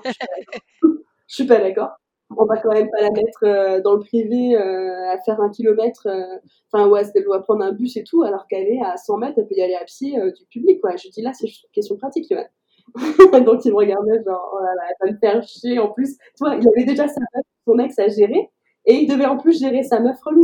je 0.83 1.35
suis 1.35 1.47
pas 1.47 1.59
d'accord. 1.59 1.90
on 2.37 2.47
va 2.47 2.56
quand 2.56 2.73
même 2.73 2.90
pas 2.90 3.02
la 3.02 3.11
mettre 3.11 3.44
euh, 3.44 3.80
dans 3.83 3.94
le 3.94 4.00
privé 4.00 4.56
à 4.56 5.18
faire 5.25 5.40
un 5.40 5.50
kilomètre, 5.50 6.09
enfin, 6.73 6.88
ouais, 6.88 7.02
elle 7.14 7.25
doit 7.25 7.42
prendre 7.42 7.62
un 7.62 7.73
bus 7.73 7.97
et 7.97 8.04
tout, 8.04 8.23
alors 8.23 8.47
qu'elle 8.49 8.66
est 8.66 8.80
à 8.83 8.97
100 8.97 9.18
mètres, 9.18 9.35
elle 9.37 9.47
peut 9.47 9.54
y 9.56 9.62
aller 9.62 9.75
à 9.75 9.85
pied 9.85 10.18
du 10.33 10.47
public, 10.47 10.80
quoi. 10.80 10.97
Je 10.97 11.09
dis 11.09 11.23
là, 11.23 11.33
c'est 11.33 11.47
une 11.47 11.71
question 11.73 11.97
pratique, 11.97 12.26
Johan. 12.30 12.44
Donc 13.44 13.64
il 13.64 13.72
me 13.72 13.76
regardait 13.76 14.22
genre, 14.24 14.50
oh 14.54 14.62
là 14.62 14.74
là, 14.74 14.82
elle 14.88 15.06
va 15.06 15.12
me 15.12 15.18
faire 15.18 15.42
chier 15.42 15.78
en 15.78 15.88
plus. 15.88 16.16
Tu 16.18 16.44
vois, 16.44 16.56
il 16.56 16.68
avait 16.68 16.84
déjà 16.84 17.08
sa 17.08 17.20
meuf, 17.20 17.44
son 17.66 17.78
ex 17.78 17.98
à 17.98 18.08
gérer, 18.08 18.50
et 18.86 18.94
il 18.94 19.08
devait 19.08 19.26
en 19.26 19.36
plus 19.36 19.58
gérer 19.58 19.82
sa 19.82 20.00
meuf 20.00 20.16
relou. 20.24 20.42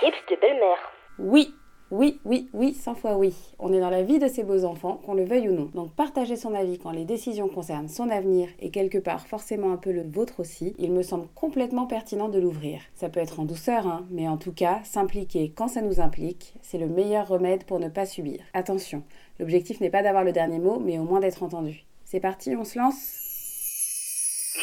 Tips 0.00 0.16
de 0.30 0.40
belle-mère. 0.40 0.92
Oui, 1.18 1.54
oui, 1.92 2.18
oui, 2.24 2.48
oui, 2.54 2.72
100 2.72 2.94
fois 2.94 3.18
oui. 3.18 3.34
On 3.58 3.70
est 3.70 3.78
dans 3.78 3.90
la 3.90 4.02
vie 4.02 4.18
de 4.18 4.26
ses 4.26 4.44
beaux 4.44 4.64
enfants, 4.64 4.98
qu'on 5.04 5.12
le 5.12 5.26
veuille 5.26 5.50
ou 5.50 5.52
non. 5.52 5.70
Donc 5.74 5.94
partager 5.94 6.36
son 6.36 6.54
avis 6.54 6.78
quand 6.78 6.90
les 6.90 7.04
décisions 7.04 7.48
concernent 7.48 7.86
son 7.86 8.08
avenir 8.08 8.48
et 8.60 8.70
quelque 8.70 8.96
part 8.96 9.26
forcément 9.26 9.72
un 9.72 9.76
peu 9.76 9.92
le 9.92 10.02
vôtre 10.02 10.40
aussi, 10.40 10.74
il 10.78 10.90
me 10.90 11.02
semble 11.02 11.28
complètement 11.34 11.86
pertinent 11.86 12.30
de 12.30 12.38
l'ouvrir. 12.38 12.80
Ça 12.94 13.10
peut 13.10 13.20
être 13.20 13.40
en 13.40 13.44
douceur, 13.44 13.86
hein, 13.86 14.06
mais 14.10 14.26
en 14.26 14.38
tout 14.38 14.52
cas, 14.54 14.80
s'impliquer 14.84 15.52
quand 15.54 15.68
ça 15.68 15.82
nous 15.82 16.00
implique, 16.00 16.54
c'est 16.62 16.78
le 16.78 16.88
meilleur 16.88 17.28
remède 17.28 17.64
pour 17.64 17.78
ne 17.78 17.90
pas 17.90 18.06
subir. 18.06 18.40
Attention, 18.54 19.02
l'objectif 19.42 19.80
n'est 19.80 19.90
pas 19.90 20.04
d'avoir 20.04 20.22
le 20.22 20.30
dernier 20.30 20.60
mot, 20.60 20.78
mais 20.78 20.98
au 21.00 21.02
moins 21.02 21.18
d'être 21.18 21.42
entendu. 21.42 21.84
C'est 22.04 22.20
parti, 22.20 22.54
on 22.54 22.64
se 22.64 22.78
lance? 22.78 23.18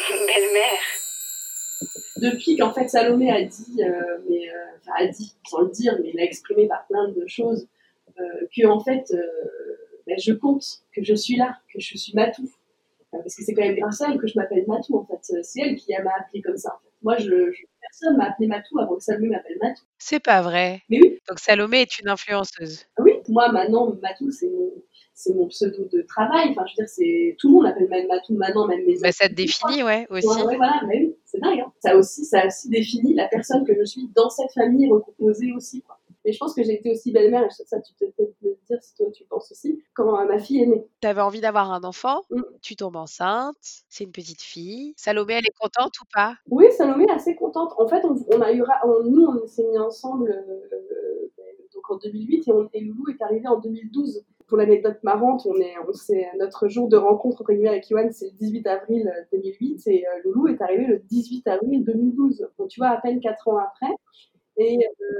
Belle-mère 0.08 0.80
depuis 2.20 2.56
qu'en 2.56 2.72
fait 2.72 2.88
Salomé 2.88 3.30
a 3.30 3.42
dit, 3.42 3.82
euh, 3.82 4.18
mais 4.28 4.48
euh, 4.50 4.76
enfin 4.80 4.92
a 4.98 5.06
dit 5.06 5.34
sans 5.48 5.62
le 5.62 5.70
dire, 5.70 5.96
mais 6.02 6.10
il 6.12 6.20
a 6.20 6.24
exprimé 6.24 6.66
par 6.66 6.86
plein 6.86 7.08
de 7.08 7.26
choses 7.26 7.66
euh, 8.18 8.46
que 8.54 8.66
en 8.66 8.80
fait 8.80 9.06
ben, 10.06 10.18
je 10.18 10.32
compte, 10.32 10.64
que 10.94 11.02
je 11.02 11.14
suis 11.14 11.36
là, 11.36 11.56
que 11.72 11.80
je 11.80 11.96
suis 11.96 12.12
Matou, 12.14 12.50
parce 13.10 13.34
que 13.34 13.42
c'est 13.42 13.54
quand 13.54 13.62
même 13.62 13.76
grâce 13.76 14.02
à 14.02 14.10
elle 14.10 14.18
que 14.18 14.26
je 14.26 14.38
m'appelle 14.38 14.64
Matou 14.66 14.96
en 14.96 15.06
fait. 15.06 15.42
C'est 15.42 15.60
elle 15.60 15.76
qui 15.76 15.92
m'a 15.92 16.10
appelé 16.18 16.42
comme 16.42 16.56
ça. 16.58 16.74
En 16.74 16.78
fait. 16.84 16.90
Moi, 17.02 17.16
je, 17.16 17.50
je 17.52 17.62
personne 17.80 18.16
m'a 18.16 18.26
appelé 18.26 18.46
Matou 18.46 18.78
avant 18.78 18.96
que 18.96 19.02
Salomé 19.02 19.28
m'appelle 19.28 19.58
Matou. 19.62 19.82
C'est 19.98 20.20
pas 20.20 20.42
vrai. 20.42 20.82
Mais 20.90 21.00
oui. 21.02 21.18
Donc 21.28 21.38
Salomé 21.38 21.80
est 21.82 21.98
une 21.98 22.08
influenceuse. 22.08 22.86
Moi 23.30 23.50
maintenant 23.52 23.94
Matou 24.02 24.30
c'est 24.30 24.50
mon 24.50 24.70
c'est 25.14 25.34
mon 25.34 25.48
pseudo 25.48 25.84
de 25.92 26.00
travail. 26.02 26.48
Enfin, 26.50 26.64
je 26.66 26.72
veux 26.72 26.76
dire, 26.86 26.88
c'est 26.88 27.36
tout 27.38 27.48
le 27.48 27.54
monde 27.54 27.66
appelle 27.66 27.88
même 27.90 28.06
Matou 28.08 28.32
maintenant, 28.34 28.66
même 28.66 28.86
mes. 28.86 28.98
Bah, 29.00 29.12
ça 29.12 29.28
te 29.28 29.34
définit, 29.34 29.82
ouais, 29.82 30.06
aussi. 30.08 30.26
Ouais, 30.26 30.56
voilà, 30.56 30.80
mais 30.88 30.96
oui, 30.98 31.16
c'est 31.26 31.38
dingue. 31.42 31.60
Hein. 31.60 31.70
Ça 31.84 31.94
aussi, 31.94 32.24
ça 32.24 32.46
aussi 32.46 32.70
définit 32.70 33.12
la 33.12 33.28
personne 33.28 33.66
que 33.66 33.74
je 33.78 33.84
suis 33.84 34.08
dans 34.16 34.30
cette 34.30 34.50
famille 34.52 34.90
recomposée 34.90 35.52
aussi. 35.54 35.82
Quoi. 35.82 35.98
Et 36.24 36.32
je 36.32 36.38
pense 36.38 36.54
que 36.54 36.62
j'ai 36.62 36.72
été 36.74 36.90
aussi 36.90 37.12
belle-mère, 37.12 37.44
et 37.44 37.50
ça, 37.50 37.80
tu 37.82 37.92
peux 38.00 38.06
peut-être 38.16 38.34
me 38.42 38.56
dire 38.66 38.78
si 38.82 38.94
toi 38.94 39.06
tu 39.12 39.24
penses 39.24 39.50
aussi, 39.52 39.82
quand 39.94 40.24
ma 40.26 40.38
fille 40.38 40.62
est 40.62 40.66
née. 40.66 40.86
Tu 41.02 41.06
avais 41.06 41.20
envie 41.20 41.40
d'avoir 41.42 41.70
un 41.70 41.84
enfant, 41.84 42.22
Mm. 42.30 42.40
tu 42.62 42.76
tombes 42.76 42.96
enceinte, 42.96 43.56
c'est 43.90 44.04
une 44.04 44.12
petite 44.12 44.40
fille. 44.42 44.94
Salomé, 44.96 45.34
elle 45.34 45.46
est 45.46 45.58
contente 45.60 46.00
ou 46.00 46.04
pas? 46.14 46.36
Oui, 46.48 46.64
Salomé 46.78 47.04
est 47.08 47.12
assez 47.12 47.34
contente. 47.36 47.72
En 47.78 47.86
fait, 47.88 48.02
on, 48.04 48.16
on 48.34 48.40
a 48.40 48.52
eu, 48.52 48.62
on- 48.84 49.02
nous, 49.04 49.26
on 49.26 49.46
s'est 49.46 49.64
mis 49.64 49.78
ensemble 49.78 50.30
euh, 50.30 50.99
en 51.90 51.96
2008 51.96 52.48
et, 52.48 52.52
on, 52.52 52.68
et 52.72 52.80
Loulou 52.80 53.04
est 53.10 53.22
arrivé 53.22 53.46
en 53.48 53.58
2012. 53.58 54.24
Pour 54.46 54.58
l'anecdote 54.58 54.98
marrante, 55.04 55.42
on 55.46 55.54
est, 55.60 55.74
on 55.88 55.92
s'est- 55.92 56.28
notre 56.38 56.66
jour 56.68 56.88
de 56.88 56.96
rencontre 56.96 57.44
avec 57.48 57.88
Yoann, 57.88 58.10
c'est 58.12 58.26
le 58.26 58.32
18 58.38 58.66
avril 58.66 59.12
2008 59.32 59.86
et 59.86 60.04
euh, 60.06 60.10
Loulou 60.24 60.48
est 60.48 60.60
arrivé 60.60 60.86
le 60.86 60.98
18 60.98 61.46
avril 61.46 61.84
2012. 61.84 62.46
Donc 62.58 62.68
tu 62.68 62.80
vois, 62.80 62.88
à 62.88 63.00
peine 63.00 63.20
4 63.20 63.48
ans 63.48 63.58
après. 63.58 63.92
Et 64.56 64.78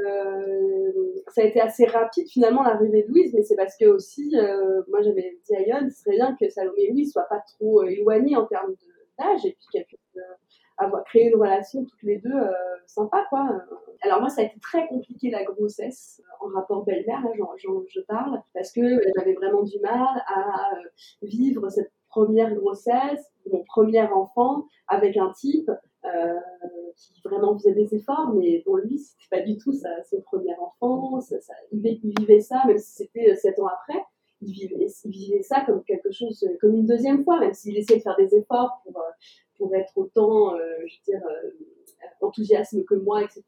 euh, 0.09 0.93
ça 1.29 1.43
a 1.43 1.45
été 1.45 1.61
assez 1.61 1.87
rapide 1.87 2.29
finalement 2.29 2.63
l'arrivée 2.63 3.03
de 3.05 3.09
Louise, 3.09 3.33
mais 3.35 3.43
c'est 3.43 3.57
parce 3.57 3.77
que 3.79 3.87
aussi, 3.87 4.37
euh, 4.37 4.83
moi 4.89 5.01
j'avais 5.03 5.39
dit 5.47 5.55
à 5.55 5.63
Yoann, 5.63 5.91
ce 5.91 6.03
serait 6.03 6.17
bien 6.17 6.37
que 6.39 6.49
Salomé 6.51 6.83
et 6.83 6.91
Louise 6.91 7.13
soient 7.13 7.29
pas 7.29 7.43
trop 7.57 7.83
euh, 7.83 7.87
éloignés 7.87 8.37
en 8.37 8.47
termes 8.47 8.75
d'âge 9.19 9.45
et 9.47 9.53
puis 9.53 9.67
qu'elles 9.73 9.85
puissent 9.87 10.01
euh, 10.17 10.35
avoir 10.81 11.05
créé 11.05 11.29
une 11.31 11.37
relation 11.41 11.85
toutes 11.85 12.03
les 12.03 12.19
deux 12.19 12.33
euh, 12.35 12.53
sympa 12.87 13.25
quoi. 13.31 13.49
Alors 14.03 14.21
moi 14.21 14.29
ça 14.31 14.41
a 14.43 14.45
été 14.45 14.59
très 14.61 14.87
compliqué 14.89 15.31
la 15.31 15.45
grossesse 15.45 16.21
euh, 16.43 16.47
en 16.47 16.49
rapport 16.59 16.85
belle-mère, 16.85 17.23
j'en- 17.37 17.85
je 17.89 18.01
parle, 18.01 18.43
parce 18.55 18.73
que 18.73 18.81
euh, 18.81 19.01
j'avais 19.17 19.35
vraiment 19.35 19.63
du 19.63 19.79
mal 19.81 20.01
à 20.27 20.71
vivre 21.23 21.69
cette 21.71 21.93
première 22.09 22.53
grossesse, 22.55 23.25
mon 23.53 23.63
premier 23.65 24.03
enfant 24.03 24.67
avec 24.89 25.17
un 25.17 25.31
type 25.33 25.71
qui 26.97 27.21
vraiment 27.25 27.57
faisait 27.57 27.73
des 27.75 27.95
efforts, 27.95 28.33
mais 28.35 28.63
dont 28.67 28.77
lui 28.77 28.99
c'était 28.99 29.29
pas 29.31 29.41
du 29.43 29.57
tout 29.59 29.73
sa, 29.73 30.03
son 30.05 30.21
premier 30.23 30.55
enfant, 30.59 31.19
il, 31.73 31.81
vi- 31.81 32.01
il 32.03 32.13
vivait 32.19 32.41
ça 32.41 32.63
même 32.67 32.79
si 32.79 32.93
c'était 32.93 33.35
sept 33.37 33.59
ans 33.59 33.69
après. 33.69 34.03
Il 34.43 34.53
vivait, 34.55 34.87
il 35.05 35.11
vivait 35.11 35.43
ça 35.43 35.61
comme 35.67 35.83
quelque 35.85 36.11
chose, 36.11 36.43
comme 36.63 36.75
une 36.75 36.87
deuxième 36.87 37.23
fois, 37.25 37.39
même 37.39 37.53
s'il 37.53 37.77
essayait 37.77 37.99
de 37.99 38.03
faire 38.03 38.17
des 38.17 38.35
efforts 38.35 38.81
pour, 38.83 38.90
pour 39.61 39.75
être 39.77 39.93
autant, 39.97 40.57
euh, 40.57 40.59
je 40.87 40.97
veux 40.97 41.19
dire, 41.19 41.27
euh, 41.29 41.51
enthousiasme 42.23 42.83
que 42.85 42.95
moi, 42.97 43.23
etc. 43.23 43.45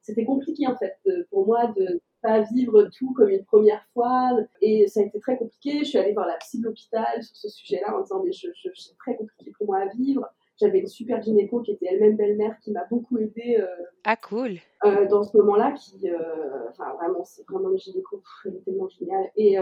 C'était 0.00 0.24
compliqué 0.24 0.66
en 0.66 0.76
fait 0.76 0.96
euh, 1.06 1.24
pour 1.30 1.46
moi 1.46 1.66
de 1.76 2.00
pas 2.22 2.40
vivre 2.40 2.88
tout 2.98 3.12
comme 3.12 3.28
une 3.28 3.44
première 3.44 3.84
fois 3.92 4.30
et 4.62 4.88
ça 4.88 5.00
a 5.00 5.02
été 5.04 5.20
très 5.20 5.36
compliqué. 5.36 5.80
Je 5.80 5.84
suis 5.84 5.98
allée 5.98 6.14
voir 6.14 6.26
la 6.26 6.36
psy 6.38 6.58
de 6.60 6.64
l'hôpital 6.64 7.22
sur 7.22 7.36
ce 7.36 7.48
sujet-là 7.50 7.94
en 7.96 8.00
disant 8.02 8.22
mais 8.24 8.32
je, 8.32 8.48
je- 8.54 8.70
c'est 8.74 8.96
très 8.96 9.14
compliqué 9.16 9.52
pour 9.58 9.66
moi 9.66 9.78
à 9.80 9.86
vivre. 9.94 10.26
J'avais 10.60 10.80
une 10.80 10.86
super 10.86 11.22
gynéco 11.22 11.62
qui 11.62 11.72
était 11.72 11.86
elle-même 11.86 12.16
belle-mère 12.16 12.58
qui 12.60 12.70
m'a 12.70 12.84
beaucoup 12.90 13.16
aidée 13.18 13.56
euh, 13.58 13.66
Ah, 14.04 14.16
cool. 14.16 14.58
euh, 14.84 15.06
dans 15.08 15.22
ce 15.22 15.34
moment-là 15.38 15.72
qui, 15.72 16.10
euh, 16.10 16.68
enfin 16.68 16.92
vraiment, 16.94 17.24
c'est 17.24 17.42
vraiment 17.48 17.70
une 17.70 17.78
gynéco, 17.78 18.18
pff, 18.18 18.46
elle 18.52 18.56
est 18.56 18.64
tellement 18.64 18.88
géniale. 18.88 19.30
Et 19.36 19.56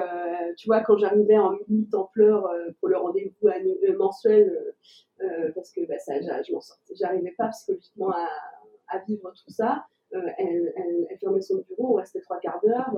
tu 0.56 0.66
vois, 0.66 0.80
quand 0.80 0.96
j'arrivais 0.98 1.38
en 1.38 1.52
limite 1.68 1.94
en 1.94 2.04
pleurs 2.12 2.50
pour 2.80 2.88
le 2.88 2.96
rendez-vous 2.96 3.48
mensuel, 3.96 4.74
parce 5.54 5.70
que 5.72 5.87
bah, 5.87 5.98
ça, 5.98 6.20
je 6.20 6.52
m'en 6.52 6.61
sortais, 6.61 6.94
j'arrivais 6.96 7.34
pas 7.38 7.48
psychologiquement 7.48 8.11
à, 8.11 8.28
à 8.88 8.98
vivre 9.06 9.30
tout 9.30 9.50
ça. 9.52 9.87
elle, 10.11 10.72
elle, 10.76 11.06
elle 11.11 11.18
fermait 11.18 11.40
son 11.42 11.58
bureau, 11.68 11.92
on 11.92 11.94
restait 11.94 12.20
trois 12.20 12.38
quarts 12.40 12.61
d'heure. 12.64 12.92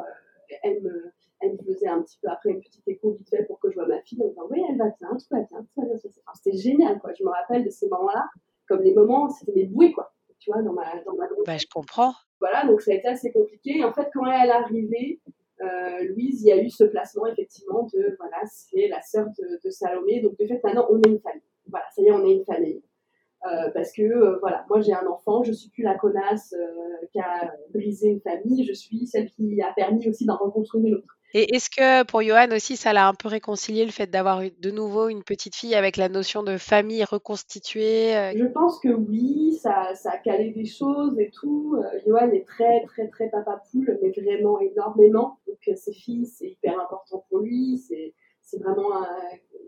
Elle 0.63 0.83
me, 0.83 1.13
elle 1.41 1.53
me 1.53 1.59
faisait 1.59 1.89
un 1.89 2.03
petit 2.03 2.19
peu 2.23 2.29
après 2.29 2.51
une 2.51 2.61
petite 2.61 2.87
écho 2.87 3.13
vite 3.13 3.29
fait 3.29 3.45
pour 3.45 3.59
que 3.61 3.71
je 3.71 3.75
vois 3.75 3.87
ma 3.87 4.01
fille. 4.03 4.23
En 4.23 4.29
disant, 4.29 4.47
oui, 4.51 4.63
elle 4.69 4.77
va 4.77 4.87
bien, 5.01 5.11
tout 5.11 5.27
va 5.31 5.41
bien, 5.41 5.61
tout 5.63 5.81
va 5.81 5.85
bien. 5.87 5.95
Enfin, 5.97 6.33
c'était 6.35 6.57
génial, 6.57 6.99
quoi. 7.01 7.13
Je 7.19 7.25
me 7.25 7.31
rappelle 7.31 7.65
de 7.65 7.71
ces 7.71 7.89
moments-là, 7.89 8.27
comme 8.69 8.83
les 8.83 8.95
moments, 8.95 9.29
c'était 9.31 9.53
mes 9.53 9.65
bouées, 9.65 9.93
quoi. 9.93 10.13
Tu 10.39 10.51
vois, 10.53 10.63
dans 10.63 10.73
ma, 10.73 10.85
dans 11.05 11.15
ma 11.15 11.27
Bah, 11.47 11.59
je 11.59 11.67
comprends. 11.73 12.13
voilà, 12.41 12.67
donc 12.67 12.81
ça 12.81 12.93
a 12.93 12.95
été 12.95 13.09
assez 13.09 13.31
compliqué. 13.33 13.79
Et 13.79 13.85
en 13.85 13.93
fait, 13.93 14.09
quand 14.15 14.25
elle 14.27 14.49
est 14.49 14.53
arrivée, 14.53 15.21
euh, 15.61 16.05
Louise, 16.09 16.43
il 16.43 16.49
y 16.49 16.53
a 16.53 16.63
eu 16.63 16.71
ce 16.71 16.85
placement 16.85 17.27
effectivement 17.27 17.83
de 17.93 18.17
voilà, 18.19 18.39
c'est 18.47 18.89
la 18.89 19.03
sœur 19.03 19.27
de, 19.39 19.61
de 19.63 19.71
Salomé. 19.71 20.23
Donc 20.23 20.39
de 20.39 20.47
fait, 20.47 20.59
maintenant, 20.65 20.87
on 20.91 20.99
est 21.03 21.09
une 21.09 21.21
famille. 21.21 21.43
Voilà, 21.69 21.85
ça 21.95 22.01
y 22.01 22.07
est, 22.07 22.13
on 22.13 22.25
est 22.25 22.33
une 22.33 22.45
famille. 22.45 22.83
Euh, 23.47 23.71
parce 23.73 23.93
que 23.93 24.03
euh, 24.03 24.39
voilà, 24.41 24.67
moi 24.69 24.81
j'ai 24.81 24.93
un 24.93 25.07
enfant, 25.07 25.43
je 25.43 25.53
suis 25.53 25.71
plus 25.71 25.83
la 25.83 25.95
connasse 25.95 26.53
euh, 26.53 27.07
qui 27.11 27.21
a 27.21 27.51
brisé 27.73 28.09
une 28.09 28.21
famille, 28.21 28.67
je 28.67 28.73
suis 28.75 29.07
celle 29.07 29.31
qui 29.31 29.63
a 29.63 29.73
permis 29.73 30.07
aussi 30.09 30.27
d'en 30.27 30.37
reconstruire 30.37 30.85
une 30.85 30.95
autre. 30.97 31.21
Et 31.33 31.55
est-ce 31.55 31.71
que 31.71 32.05
pour 32.05 32.23
Johan 32.23 32.51
aussi, 32.51 32.77
ça 32.77 32.93
l'a 32.93 33.07
un 33.07 33.15
peu 33.15 33.29
réconcilié 33.29 33.85
le 33.85 33.93
fait 33.93 34.09
d'avoir 34.09 34.41
de 34.41 34.71
nouveau 34.71 35.09
une 35.09 35.23
petite 35.23 35.55
fille 35.55 35.77
avec 35.77 35.97
la 35.97 36.09
notion 36.09 36.43
de 36.43 36.57
famille 36.57 37.05
reconstituée 37.05 38.17
euh, 38.17 38.33
Je 38.37 38.47
pense 38.47 38.81
que 38.81 38.89
oui, 38.89 39.53
ça, 39.53 39.95
ça 39.95 40.11
a 40.13 40.19
calé 40.19 40.51
des 40.51 40.65
choses 40.65 41.17
et 41.21 41.31
tout. 41.31 41.77
Euh, 41.79 42.01
Johan 42.05 42.31
est 42.31 42.45
très, 42.47 42.85
très, 42.87 43.07
très 43.09 43.31
papa 43.31 43.63
poule, 43.71 43.97
mais 44.03 44.11
vraiment 44.11 44.59
énormément. 44.59 45.39
Donc, 45.47 45.79
ses 45.79 45.93
filles, 45.93 46.27
c'est 46.27 46.49
hyper 46.49 46.81
important 46.81 47.25
pour 47.29 47.39
lui. 47.39 47.79
C'est, 47.79 48.13
c'est 48.51 48.63
vraiment, 48.63 48.97
un- 48.97 49.07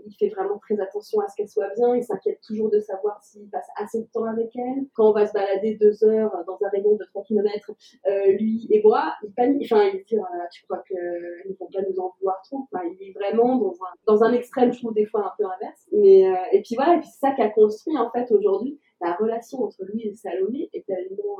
il 0.04 0.14
fait 0.18 0.28
vraiment 0.30 0.58
très 0.58 0.78
attention 0.80 1.20
à 1.20 1.28
ce 1.28 1.36
qu'elles 1.36 1.48
soient 1.48 1.72
bien. 1.76 1.94
Il 1.94 2.02
s'inquiète 2.02 2.40
toujours 2.46 2.70
de 2.70 2.80
savoir 2.80 3.22
s'il 3.22 3.48
passe 3.50 3.68
assez 3.76 4.00
de 4.00 4.06
temps 4.12 4.24
avec 4.24 4.50
elles. 4.56 4.84
Quand 4.94 5.10
on 5.10 5.12
va 5.12 5.26
se 5.26 5.32
balader 5.32 5.76
deux 5.76 6.02
heures 6.04 6.32
dans 6.46 6.58
un 6.64 6.68
rayon 6.70 6.96
de 6.96 7.04
3 7.04 7.22
km, 7.22 7.70
lui 8.38 8.66
et 8.70 8.82
moi, 8.82 9.14
il 9.22 9.32
panique. 9.32 9.68
Enfin, 9.72 9.84
il 9.94 10.02
dit, 10.04 10.16
Ah, 10.18 10.46
tu 10.52 10.64
crois 10.64 10.82
qu'ils 10.86 10.96
ne 10.96 11.54
vont 11.58 11.68
pas 11.72 11.80
nous 11.88 11.98
en 12.00 12.12
vouloir 12.18 12.42
trop. 12.42 12.66
Il 12.84 13.08
est 13.08 13.12
vraiment 13.12 13.56
dans 13.56 13.72
un, 13.74 13.92
dans 14.06 14.24
un 14.24 14.32
extrême, 14.32 14.72
je 14.72 14.78
trouve, 14.80 14.94
des 14.94 15.06
fois 15.06 15.26
un 15.26 15.32
peu 15.38 15.44
inverse. 15.44 15.86
Mais, 15.92 16.26
euh, 16.28 16.34
et 16.52 16.62
puis 16.62 16.74
voilà, 16.74 16.96
et 16.96 16.98
puis 16.98 17.08
c'est 17.08 17.26
ça 17.26 17.32
qu'a 17.32 17.50
construit, 17.50 17.96
en 17.96 18.10
fait, 18.10 18.30
aujourd'hui, 18.32 18.80
la 19.00 19.14
relation 19.14 19.62
entre 19.62 19.84
lui 19.84 20.08
et 20.08 20.14
Salomé 20.14 20.68
est 20.72 20.84
tellement 20.86 21.38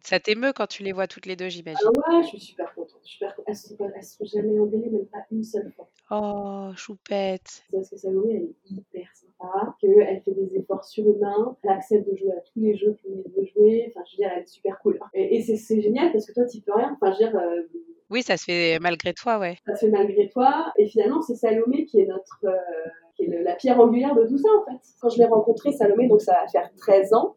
Ça 0.00 0.20
t'émeut 0.20 0.52
quand 0.52 0.66
tu 0.66 0.82
les 0.82 0.92
vois 0.92 1.06
toutes 1.06 1.26
les 1.26 1.36
deux, 1.36 1.48
j'imagine. 1.48 1.78
Ah 2.06 2.16
ouais, 2.16 2.22
je 2.22 2.28
suis 2.28 2.40
super 2.40 2.74
contente. 2.74 3.00
Super. 3.02 3.34
Elles 3.46 3.56
sont, 3.56 3.76
pas- 3.76 3.90
sont 4.02 4.24
jamais 4.24 4.58
engueulées, 4.58 4.88
même 4.90 5.06
pas 5.06 5.24
une 5.30 5.42
seule 5.44 5.72
fois. 5.72 5.88
Oh, 6.10 6.70
choupette. 6.76 7.62
C'est 7.68 7.76
parce 7.76 7.90
que 7.90 7.96
Salomé, 7.96 8.34
elle 8.36 8.42
est 8.42 8.70
hyper 8.70 9.08
sympa, 9.14 9.76
qu'elle 9.80 10.22
fait 10.24 10.32
des 10.32 10.56
efforts 10.56 10.84
surhumains, 10.84 11.56
elle 11.62 11.70
accepte 11.70 12.08
de 12.10 12.16
jouer 12.16 12.32
à 12.32 12.40
tous 12.40 12.60
les 12.60 12.76
jeux 12.76 12.96
qu'il 13.02 13.10
veut 13.12 13.46
jouer. 13.54 13.86
Enfin, 13.94 14.04
je 14.06 14.12
veux 14.12 14.16
dire, 14.22 14.30
elle 14.36 14.42
est 14.42 14.48
super 14.48 14.78
cool. 14.80 14.98
Et, 15.14 15.42
c'est 15.42 15.80
génial 15.80 16.12
parce 16.12 16.26
que 16.26 16.32
toi, 16.32 16.44
tu 16.46 16.60
peux 16.60 16.72
rien. 16.74 16.96
Enfin, 17.00 17.12
je 17.12 17.24
veux 17.24 17.30
dire, 17.30 17.38
euh, 17.40 17.62
Oui, 18.10 18.22
ça 18.22 18.36
se 18.36 18.44
fait 18.44 18.78
malgré 18.80 19.14
toi, 19.14 19.38
ouais. 19.38 19.56
ça 19.66 19.74
se 19.74 19.86
fait 19.86 19.90
malgré 19.90 20.28
toi. 20.28 20.72
Et 20.78 20.86
finalement, 20.86 21.22
c'est 21.22 21.34
Salomé 21.34 21.84
qui 21.86 22.00
est 22.00 22.06
notre, 22.06 22.40
euh, 22.44 22.56
qui 23.16 23.24
est 23.24 23.28
le- 23.28 23.42
la 23.42 23.54
pierre 23.54 23.80
angulaire 23.80 24.14
de 24.14 24.26
tout 24.26 24.38
ça, 24.38 24.48
en 24.60 24.70
fait. 24.70 24.78
Quand 25.00 25.08
je 25.08 25.18
l'ai 25.18 25.24
rencontrée, 25.26 25.72
Salomé, 25.72 26.08
donc 26.08 26.20
ça 26.20 26.32
va 26.40 26.48
faire 26.48 26.70
13 26.78 27.12
ans, 27.14 27.34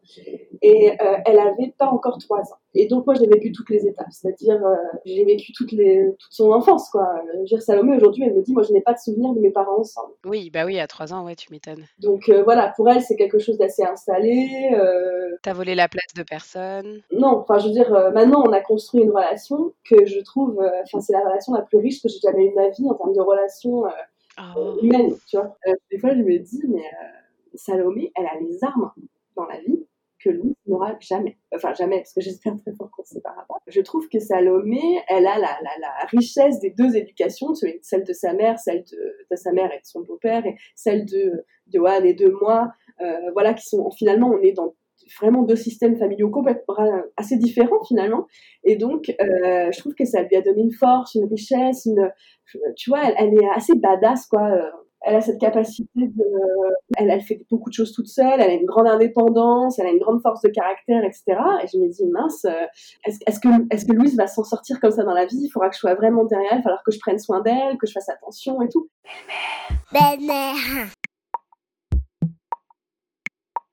et 0.62 0.90
euh, 1.00 1.16
elle 1.26 1.38
avait 1.38 1.74
pas 1.78 1.86
encore 1.86 2.18
3 2.18 2.40
ans. 2.40 2.56
Et 2.74 2.86
donc, 2.86 3.04
moi, 3.06 3.14
j'ai 3.14 3.26
vécu 3.26 3.50
toutes 3.50 3.70
les 3.70 3.86
étapes, 3.86 4.06
c'est-à-dire, 4.12 4.64
euh, 4.64 4.76
j'ai 5.04 5.24
vécu 5.24 5.52
toutes 5.52 5.72
les, 5.72 6.06
toute 6.18 6.32
son 6.32 6.52
enfance, 6.52 6.88
quoi. 6.90 7.20
Je 7.34 7.38
veux 7.38 7.44
dire, 7.44 7.62
Salomé, 7.62 7.96
aujourd'hui, 7.96 8.24
elle 8.24 8.34
me 8.34 8.42
dit, 8.42 8.52
moi, 8.52 8.62
je 8.62 8.72
n'ai 8.72 8.80
pas 8.80 8.92
de 8.92 8.98
souvenir 8.98 9.32
de 9.32 9.40
mes 9.40 9.50
parents 9.50 9.80
ensemble. 9.80 10.12
Oui, 10.24 10.50
bah 10.50 10.64
oui, 10.66 10.78
à 10.78 10.86
3 10.86 11.12
ans, 11.12 11.24
ouais, 11.24 11.34
tu 11.34 11.48
m'étonnes. 11.52 11.84
Donc, 11.98 12.28
euh, 12.28 12.42
voilà, 12.44 12.72
pour 12.76 12.88
elle, 12.88 13.00
c'est 13.02 13.16
quelque 13.16 13.38
chose 13.38 13.58
d'assez 13.58 13.82
installé. 13.82 14.70
euh, 14.74 15.36
T'as 15.42 15.52
volé 15.52 15.74
la 15.74 15.88
place 15.88 16.12
de 16.16 16.22
personne. 16.22 17.00
non, 17.12 17.38
enfin, 17.38 17.58
je 17.58 17.66
veux 17.66 17.72
dire, 17.72 17.92
euh, 17.94 18.10
maintenant, 18.12 18.44
on 18.46 18.52
a 18.52 18.60
construit 18.60 19.00
une 19.02 19.10
relation 19.10 19.72
que 19.88 20.04
je 20.06 20.20
trouve, 20.20 20.60
euh, 20.60 20.70
enfin, 20.84 21.00
c'est 21.00 21.12
la 21.12 21.20
relation 21.20 21.54
la 21.54 21.62
plus 21.62 21.78
riche 21.78 22.02
que 22.02 22.08
j'ai 22.08 22.20
jamais 22.20 22.46
eue 22.46 22.50
de 22.50 22.54
ma 22.54 22.68
vie 22.68 22.86
en 22.88 22.94
termes 22.94 23.12
de 23.14 23.20
relations 23.20 23.86
euh, 23.86 23.90
Oh. 24.56 24.78
humaines, 24.82 25.14
tu 25.28 25.36
vois. 25.36 25.56
Euh, 25.66 25.72
des 25.90 25.98
fois, 25.98 26.14
je 26.14 26.22
me 26.22 26.38
dis, 26.38 26.62
mais 26.68 26.80
euh, 26.80 27.06
Salomé, 27.54 28.12
elle 28.16 28.26
a 28.26 28.38
les 28.40 28.62
armes 28.62 28.92
dans 29.36 29.46
la 29.46 29.60
vie 29.60 29.86
que 30.22 30.30
Louise 30.30 30.54
n'aura 30.66 30.96
jamais. 31.00 31.38
Enfin, 31.54 31.72
jamais, 31.74 31.98
parce 31.98 32.12
que 32.12 32.20
j'espère 32.20 32.54
très 32.56 32.72
fort 32.74 32.90
qu'on 32.90 33.04
se 33.04 33.14
séparera 33.14 33.44
pas. 33.48 33.54
Je 33.66 33.80
trouve 33.80 34.08
que 34.08 34.18
Salomé, 34.18 35.00
elle 35.08 35.26
a 35.26 35.38
la, 35.38 35.58
la, 35.62 36.06
richesse 36.10 36.60
des 36.60 36.70
deux 36.70 36.96
éducations, 36.96 37.54
celle 37.54 38.04
de 38.04 38.12
sa 38.12 38.34
mère, 38.34 38.58
celle 38.58 38.84
de, 38.84 39.16
de 39.30 39.36
sa 39.36 39.52
mère 39.52 39.72
et 39.72 39.78
de 39.78 39.86
son 39.86 40.02
beau-père, 40.02 40.44
et 40.46 40.56
celle 40.74 41.06
de 41.06 41.44
Johan 41.72 42.02
et 42.04 42.14
de 42.14 42.28
moi, 42.28 42.70
euh, 43.00 43.30
voilà, 43.32 43.54
qui 43.54 43.66
sont, 43.66 43.90
finalement, 43.90 44.30
on 44.30 44.40
est 44.42 44.52
dans 44.52 44.74
vraiment 45.18 45.42
deux 45.42 45.56
systèmes 45.56 45.96
familiaux 45.96 46.30
complètement 46.30 46.76
assez 47.16 47.36
différents 47.36 47.82
finalement. 47.86 48.26
Et 48.64 48.76
donc 48.76 49.14
euh, 49.20 49.70
je 49.72 49.78
trouve 49.78 49.94
que 49.94 50.04
ça 50.04 50.22
lui 50.22 50.36
a 50.36 50.42
donné 50.42 50.62
une 50.62 50.72
force 50.72 51.14
une 51.14 51.28
richesse 51.28 51.86
une 51.86 52.10
tu 52.76 52.90
vois 52.90 53.00
elle, 53.16 53.34
est 53.34 53.48
assez 53.54 53.74
badass 53.74 54.26
quoi. 54.26 54.50
Euh, 54.50 54.62
elle 55.02 55.14
a 55.14 55.20
cette 55.22 55.40
capacité 55.40 55.88
de 55.94 56.24
elle, 56.98 57.20
fait 57.22 57.40
beaucoup 57.50 57.70
de 57.70 57.74
choses 57.74 57.92
toute 57.92 58.08
seule 58.08 58.38
elle 58.40 58.50
a 58.50 58.52
une 58.52 58.66
grande 58.66 58.86
indépendance 58.86 59.78
elle 59.78 59.86
a 59.86 59.90
une 59.90 59.98
grande 59.98 60.20
force 60.20 60.42
de 60.42 60.50
caractère 60.50 61.02
etc 61.04 61.40
et 61.62 61.66
je 61.72 61.78
me 61.78 61.88
dis 61.88 62.06
mince 62.06 62.44
euh, 62.44 62.66
est-ce 63.06 63.40
que 63.40 63.48
est-ce 63.72 63.86
que 63.86 63.92
Louise 63.92 64.16
va 64.16 64.26
s'en 64.26 64.44
sortir 64.44 64.78
comme 64.80 64.90
ça 64.90 65.04
dans 65.04 65.14
la 65.14 65.24
vie? 65.24 65.40
Il 65.44 65.48
faudra 65.50 65.68
que 65.68 65.74
je 65.74 65.80
sois 65.80 65.94
vraiment 65.94 66.24
derrière 66.24 66.52
elle 66.52 66.58
il 66.58 66.62
falloir 66.62 66.82
que 66.84 66.92
je 66.92 66.98
prenne 66.98 67.18
soin 67.18 67.40
d'elle 67.40 67.78
que 67.78 67.86
je 67.86 67.92
fasse 67.92 68.08
attention 68.08 68.60
et 68.62 68.68
tout. 68.68 68.88
Belle-mère. 69.92 70.90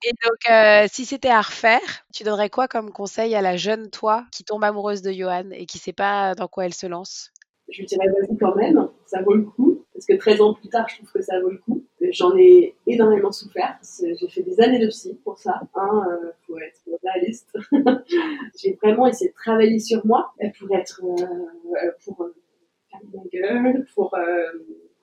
Et 0.03 0.11
donc, 0.23 0.49
euh, 0.49 0.87
si 0.91 1.05
c'était 1.05 1.29
à 1.29 1.41
refaire, 1.41 1.81
tu 2.13 2.23
donnerais 2.23 2.49
quoi 2.49 2.67
comme 2.67 2.91
conseil 2.91 3.33
à 3.35 3.41
la 3.41 3.57
jeune 3.57 3.89
toi 3.89 4.25
qui 4.31 4.43
tombe 4.43 4.63
amoureuse 4.63 5.01
de 5.01 5.11
Johan 5.11 5.49
et 5.51 5.65
qui 5.65 5.79
sait 5.79 5.93
pas 5.93 6.35
dans 6.35 6.47
quoi 6.47 6.65
elle 6.65 6.73
se 6.73 6.85
lance? 6.85 7.31
Je 7.69 7.79
lui 7.79 7.85
dirais 7.87 8.05
vas-y 8.07 8.37
quand 8.37 8.55
même, 8.55 8.89
ça 9.05 9.21
vaut 9.23 9.33
le 9.33 9.43
coup. 9.43 9.83
Parce 9.93 10.05
que 10.05 10.13
13 10.13 10.41
ans 10.41 10.53
plus 10.53 10.69
tard, 10.69 10.87
je 10.87 10.97
trouve 10.97 11.11
que 11.11 11.21
ça 11.21 11.39
vaut 11.41 11.49
le 11.49 11.57
coup. 11.57 11.83
J'en 12.11 12.37
ai 12.37 12.75
énormément 12.85 13.31
souffert. 13.31 13.79
J'ai 13.99 14.27
fait 14.29 14.43
des 14.43 14.61
années 14.61 14.79
de 14.79 14.87
psy 14.87 15.19
pour 15.23 15.39
ça. 15.39 15.61
Hein, 15.73 16.03
euh, 16.07 16.31
faut 16.45 16.57
être 16.59 16.79
réaliste. 17.03 17.49
J'ai 18.61 18.77
vraiment 18.81 19.07
essayé 19.07 19.31
de 19.31 19.35
travailler 19.35 19.79
sur 19.79 20.05
moi 20.05 20.31
euh, 20.43 20.47
pour 20.59 20.73
être, 20.77 21.01
euh, 21.03 21.23
euh, 21.83 21.91
pour 22.05 22.21
euh, 22.21 22.35
fermer 22.91 23.07
ma 23.15 23.23
gueule, 23.33 23.85
pour, 23.95 24.13
euh, 24.13 24.51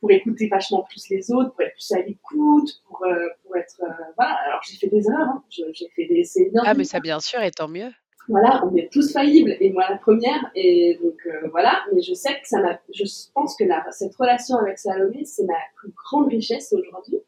pour 0.00 0.12
écouter 0.12 0.46
vachement 0.48 0.84
plus 0.88 1.08
les 1.10 1.32
autres, 1.32 1.50
pour 1.50 1.62
être 1.62 1.74
plus 1.74 1.92
à 1.92 2.00
l'écoute, 2.02 2.82
pour, 2.86 3.04
euh, 3.04 3.28
être, 3.56 3.80
euh, 3.82 3.92
voilà. 4.16 4.32
Alors 4.46 4.60
j'ai 4.68 4.76
fait 4.76 4.88
des 4.88 5.06
erreurs. 5.08 5.28
Hein. 5.28 5.42
J'ai 5.50 5.88
fait 5.94 6.06
des, 6.06 6.24
énorme 6.36 6.66
Ah, 6.68 6.74
mais 6.74 6.84
ça, 6.84 7.00
bien 7.00 7.20
sûr, 7.20 7.40
et 7.42 7.50
tant 7.50 7.68
mieux. 7.68 7.90
voilà, 8.28 8.62
on 8.64 8.74
est 8.76 8.90
tous 8.92 9.12
faillibles, 9.12 9.54
et 9.60 9.70
moi 9.72 9.84
la 9.90 9.98
première, 9.98 10.50
et 10.54 10.98
donc 11.02 11.16
euh, 11.26 11.48
voilà, 11.50 11.82
mais 11.92 12.00
je 12.00 12.14
sais 12.14 12.32
que 12.40 12.48
ça 12.48 12.58
m'a, 12.60 12.80
je 12.92 13.04
pense 13.34 13.54
que 13.56 13.64
la, 13.64 13.84
cette 13.90 14.14
relation 14.16 14.56
avec 14.56 14.78
Salomé, 14.78 15.24
c'est 15.26 15.44
ma 15.44 15.54
plus 15.76 15.92
grande 16.04 16.28
richesse 16.28 16.72
aujourd'hui, 16.72 17.18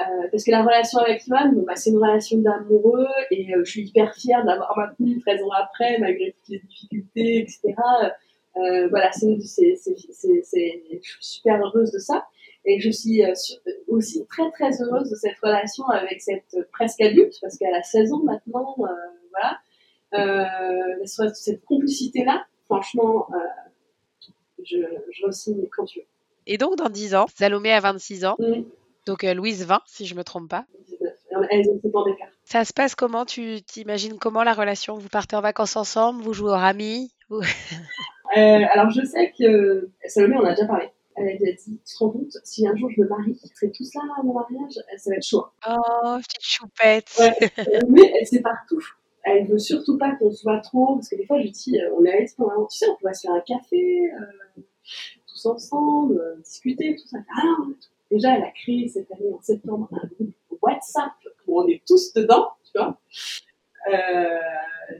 Euh, 0.00 0.26
parce 0.32 0.42
que 0.44 0.50
la 0.50 0.62
relation 0.64 0.98
avec 0.98 1.24
Ivan, 1.28 1.52
bah, 1.66 1.76
c'est 1.76 1.90
une 1.90 1.98
relation 1.98 2.36
d'amoureux, 2.38 3.06
et 3.30 3.54
euh, 3.54 3.62
je 3.64 3.70
suis 3.70 3.82
hyper 3.88 4.12
fière 4.14 4.44
d'avoir 4.44 4.76
maintenu 4.76 5.20
13 5.20 5.40
ans 5.44 5.52
après, 5.64 5.98
malgré 6.00 6.32
toutes 6.32 6.48
les 6.48 6.58
difficultés, 6.58 7.38
etc. 7.42 7.60
Euh, 8.56 8.88
voilà, 8.88 9.12
c'est- 9.12 9.38
je 9.40 11.00
suis 11.00 11.16
super 11.20 11.56
heureuse 11.64 11.90
de 11.92 11.98
ça, 12.00 12.26
et 12.64 12.80
je 12.80 12.90
suis 12.90 13.24
euh, 13.24 13.34
sur- 13.34 13.58
aussi 13.88 14.24
très 14.26 14.50
très 14.52 14.80
heureuse 14.82 15.10
de 15.10 15.16
cette 15.16 15.38
relation 15.42 15.86
avec 15.88 16.20
cette 16.22 16.56
presque 16.72 17.00
adulte, 17.00 17.34
parce 17.40 17.56
qu'elle 17.58 17.74
a 17.74 17.82
16 17.82 18.12
ans 18.12 18.22
maintenant, 18.24 18.74
euh, 18.80 18.86
voilà 19.30 19.58
euh, 20.14 21.04
cette 21.34 21.64
complicité-là, 21.64 22.46
franchement, 22.66 23.26
euh, 23.32 23.36
je, 24.64 24.76
je 25.10 25.26
re-signe 25.26 25.66
quand 25.76 25.84
tu 25.84 25.98
veux. 26.00 26.04
Et 26.46 26.58
donc, 26.58 26.76
dans 26.76 26.88
10 26.88 27.14
ans, 27.14 27.26
Salomé 27.34 27.72
a 27.72 27.80
26 27.80 28.24
ans, 28.24 28.36
Mmh, 28.38 28.62
donc 29.06 29.24
euh, 29.24 29.34
Louise 29.34 29.64
20, 29.64 29.80
si 29.86 30.06
je 30.06 30.14
me 30.14 30.22
trompe 30.24 30.48
pas. 30.48 30.64
19. 30.88 31.12
Elles 31.50 31.68
ont 31.68 31.80
7 31.82 31.94
ans 31.96 32.04
d'écart. 32.04 32.28
Ça 32.44 32.64
se 32.64 32.72
passe 32.72 32.94
comment? 32.94 33.24
Tu 33.24 33.60
t'imagines 33.62 34.18
comment 34.18 34.44
la 34.44 34.52
relation? 34.54 34.96
Vous 34.96 35.08
partez 35.08 35.34
en 35.36 35.40
vacances 35.40 35.74
ensemble? 35.76 36.22
Vous 36.22 36.32
jouez 36.32 36.50
au 36.50 36.54
rami 36.54 37.10
Vous- 37.28 37.40
Euh, 38.36 38.64
alors, 38.72 38.90
je 38.90 39.04
sais 39.04 39.32
que 39.38 39.88
Salomé, 40.06 40.36
on 40.36 40.44
a 40.44 40.50
déjà 40.54 40.66
parlé. 40.66 40.86
Elle 41.16 41.28
a 41.28 41.52
dit, 41.52 41.78
tu 41.84 41.94
te 41.94 41.98
rends 41.98 42.10
compte, 42.10 42.36
si 42.42 42.66
un 42.66 42.74
jour 42.74 42.90
je 42.90 43.00
me 43.00 43.08
marie, 43.08 43.38
serez 43.54 43.70
tous 43.70 43.94
là 43.94 44.02
à 44.18 44.22
mon 44.22 44.34
mariage, 44.34 44.74
ça 44.96 45.10
va 45.10 45.16
être 45.16 45.26
chaud. 45.26 45.44
Oh, 45.68 46.18
petite 46.18 46.42
choupette 46.42 47.08
Ouais. 47.18 47.50
Euh, 47.58 47.80
Mais 47.88 48.12
elle 48.18 48.26
sait 48.26 48.40
partout. 48.40 48.82
Elle 49.22 49.46
veut 49.46 49.58
surtout 49.58 49.96
pas 49.96 50.14
qu'on 50.16 50.30
se 50.30 50.42
voit 50.42 50.58
trop, 50.58 50.96
parce 50.96 51.08
que 51.08 51.16
des 51.16 51.24
fois, 51.24 51.38
je 51.38 51.44
lui 51.44 51.50
dis, 51.50 51.80
euh, 51.80 51.94
on 51.98 52.04
est 52.04 52.12
allés 52.12 52.26
pendant, 52.36 52.66
tu 52.66 52.78
sais, 52.78 52.88
on 52.88 52.96
pourrait 52.96 53.14
se 53.14 53.22
faire 53.22 53.32
un 53.32 53.40
café, 53.40 54.10
euh, 54.12 54.62
tous 55.26 55.46
ensemble, 55.46 56.18
euh, 56.18 56.36
discuter, 56.42 56.96
tout 56.96 57.08
ça. 57.08 57.18
Ah 57.36 57.56
déjà, 58.10 58.36
elle 58.36 58.42
a 58.42 58.50
créé 58.50 58.88
cette 58.88 59.10
année, 59.12 59.32
en 59.32 59.40
septembre, 59.40 59.88
un 59.92 60.06
groupe 60.08 60.34
WhatsApp 60.60 61.12
où 61.46 61.60
on 61.60 61.66
est 61.68 61.82
tous 61.86 62.12
dedans, 62.12 62.48
tu 62.64 62.78
vois. 62.78 62.98
Euh, 63.92 64.38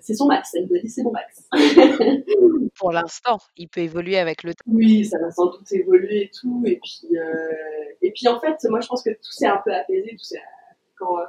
c'est 0.01 0.15
son 0.15 0.27
max, 0.27 0.55
elle 0.55 0.67
me 0.69 0.81
dit 0.81 0.91
c'est 0.91 1.03
mon 1.03 1.13
max. 1.13 1.49
Pour 2.79 2.93
l'instant, 2.93 3.39
il 3.57 3.69
peut 3.69 3.81
évoluer 3.81 4.19
avec 4.19 4.43
le 4.43 4.55
temps. 4.55 4.65
Oui, 4.67 5.05
ça 5.05 5.19
va 5.19 5.31
sans 5.31 5.47
doute 5.47 5.71
évoluer 5.73 6.25
et 6.25 6.31
tout. 6.39 6.63
Et 6.67 6.81
puis, 6.83 7.17
euh, 7.17 7.53
et 8.03 8.11
puis 8.13 8.29
en 8.29 8.41
fait, 8.41 8.57
moi 8.69 8.81
je 8.81 8.89
pense 8.89 9.03
que 9.03 9.11
tout 9.11 9.33
s'est 9.33 9.47
un 9.47 9.61
peu 9.65 9.73
apaisé. 9.73 10.17
Tout 10.17 10.39
quand 10.97 11.19
euh, 11.19 11.25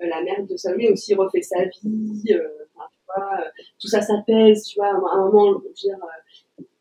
la 0.00 0.22
mère 0.22 0.44
de 0.46 0.56
Salomé 0.56 0.90
aussi 0.90 1.14
refait 1.14 1.42
sa 1.42 1.64
vie, 1.64 2.24
euh, 2.30 2.48
enfin, 2.74 2.86
tu 2.92 3.00
vois, 3.06 3.44
tout 3.80 3.88
ça 3.88 4.00
s'apaise, 4.00 4.64
tu 4.64 4.78
vois. 4.78 4.88
À 4.88 5.16
un 5.16 5.24
moment, 5.26 5.52
veux 5.52 5.72
dire, 5.74 5.96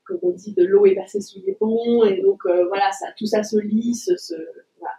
comme 0.06 0.20
on 0.22 0.32
dit, 0.32 0.54
de 0.54 0.64
l'eau 0.64 0.86
est 0.86 0.96
passée 0.96 1.20
sous 1.20 1.42
les 1.46 1.54
ponts, 1.54 2.06
et 2.06 2.22
donc 2.22 2.42
voilà, 2.46 2.92
ça, 2.92 3.08
tout 3.18 3.26
ça 3.26 3.44
se 3.44 3.58
lisse. 3.58 4.12
Se, 4.18 4.36
voilà. 4.80 4.96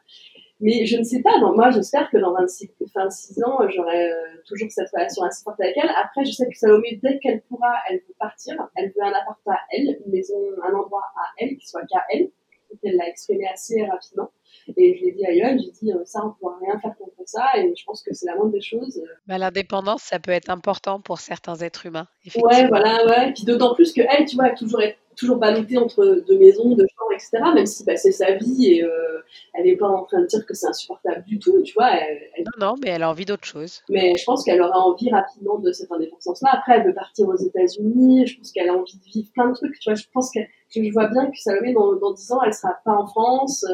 Mais 0.61 0.87
je 0.87 0.97
ne 0.97 1.05
sais 1.05 1.23
pas, 1.23 1.39
moi 1.39 1.71
j'espère 1.71 2.11
que 2.11 2.17
dans 2.19 2.33
26, 2.35 2.71
26 2.95 3.43
ans, 3.45 3.59
j'aurai 3.69 4.11
euh, 4.11 4.15
toujours 4.47 4.69
cette 4.71 4.91
relation 4.93 5.23
assez 5.23 5.45
forte 5.45 5.61
avec 5.61 5.77
elle. 5.77 5.91
Après, 6.03 6.25
je 6.25 6.33
sais 6.33 6.49
que 6.49 6.57
Salomé, 6.59 6.99
dès 7.03 7.19
qu'elle 7.21 7.43
pourra, 7.43 7.75
elle 7.89 7.99
veut 7.99 8.15
partir. 8.19 8.55
Elle 8.75 8.89
veut 8.89 9.03
un 9.05 9.13
appart 9.13 9.39
à 9.47 9.59
elle, 9.71 9.99
une 10.05 10.13
maison, 10.13 10.35
un 10.69 10.75
endroit 10.75 11.05
à 11.17 11.27
elle, 11.39 11.57
qui 11.57 11.69
soit 11.69 11.83
qu'à 11.87 12.03
elle. 12.13 12.31
Donc 12.71 12.81
elle 12.83 12.97
l'a 12.97 13.09
exprimé 13.09 13.47
assez 13.47 13.83
rapidement. 13.85 14.31
Et 14.77 14.99
je 14.99 15.05
l'ai 15.05 15.13
dit 15.13 15.25
à 15.25 15.33
Yoann, 15.33 15.59
j'ai 15.59 15.71
dit, 15.71 15.93
euh, 15.93 16.05
ça, 16.05 16.21
on 16.25 16.29
ne 16.29 16.33
pourra 16.33 16.59
rien 16.61 16.79
faire 16.81 16.95
contre 16.99 17.15
ça, 17.25 17.57
et 17.57 17.73
je 17.75 17.85
pense 17.87 18.03
que 18.03 18.13
c'est 18.13 18.27
la 18.27 18.35
moindre 18.35 18.53
des 18.53 18.61
choses. 18.61 18.99
Euh, 18.99 19.15
Bah, 19.27 19.39
L'indépendance, 19.39 20.03
ça 20.03 20.19
peut 20.19 20.33
être 20.33 20.51
important 20.51 21.01
pour 21.01 21.19
certains 21.21 21.57
êtres 21.57 21.87
humains. 21.87 22.09
Ouais, 22.25 22.27
Effectivement. 22.27 22.69
voilà, 22.69 23.07
ouais. 23.07 23.33
Puis 23.33 23.45
d'autant 23.45 23.75
plus 23.75 23.93
que 23.95 24.03
elle, 24.03 24.27
tu 24.27 24.37
vois, 24.37 24.49
elle 24.49 24.55
toujours 24.57 24.83
être 24.83 24.99
toujours 25.19 25.37
ballottée 25.37 25.77
entre 25.79 26.23
deux 26.27 26.39
maisons, 26.39 26.75
deux 26.77 26.87
chambres, 26.97 27.13
etc. 27.13 27.31
Même 27.55 27.67
si 27.67 27.85
bah, 27.85 27.97
c'est 27.97 28.13
sa 28.13 28.33
vie 28.37 28.73
et 28.75 28.85
euh, 28.85 29.19
elle 29.55 29.65
n'est 29.65 29.77
pas 29.77 29.89
en 29.89 30.05
train 30.05 30.21
de 30.21 30.27
dire 30.27 30.47
que 30.47 30.55
c'est 30.55 30.69
insupportable 30.69 31.25
du 31.27 31.39
tout, 31.39 31.61
tu 31.63 31.75
vois. 31.75 31.91
Elle, 31.91 32.19
elle- 32.37 32.45
Non, 32.59 32.67
non, 32.69 32.75
mais 32.83 32.91
elle 32.91 33.03
a 33.03 33.11
envie 33.11 33.25
d'autre 33.25 33.45
chose. 33.45 33.81
Mais 33.91 34.13
je 34.19 34.25
pense 34.25 34.45
qu'elle 34.45 34.63
aura 34.63 34.79
envie 34.79 35.11
rapidement 35.11 35.59
de 35.59 35.73
cette 35.73 35.91
indépendance-là. 35.91 36.51
Après, 36.53 36.77
elle 36.79 36.87
veut 36.87 36.95
partir 36.95 37.29
aux 37.29 37.37
États-Unis. 37.37 38.27
Je 38.27 38.37
pense 38.39 38.53
qu'elle 38.53 38.69
a 38.69 38.75
envie 38.75 38.97
de 38.97 39.05
vivre 39.13 39.29
plein 39.35 39.49
de 39.49 39.55
trucs. 39.55 39.79
Tu 39.81 39.91
vois, 39.91 39.95
je 39.97 40.05
pense 40.13 40.31
que 40.33 40.41
je 40.75 40.93
vois 40.93 41.09
bien 41.09 41.27
que 41.27 41.37
Salomé, 41.39 41.73
dans, 41.73 41.95
dans 41.97 42.13
10 42.13 42.33
ans, 42.33 42.41
elle 42.45 42.55
sera 42.55 42.77
pas 42.85 42.93
en 42.93 43.07
France. 43.07 43.65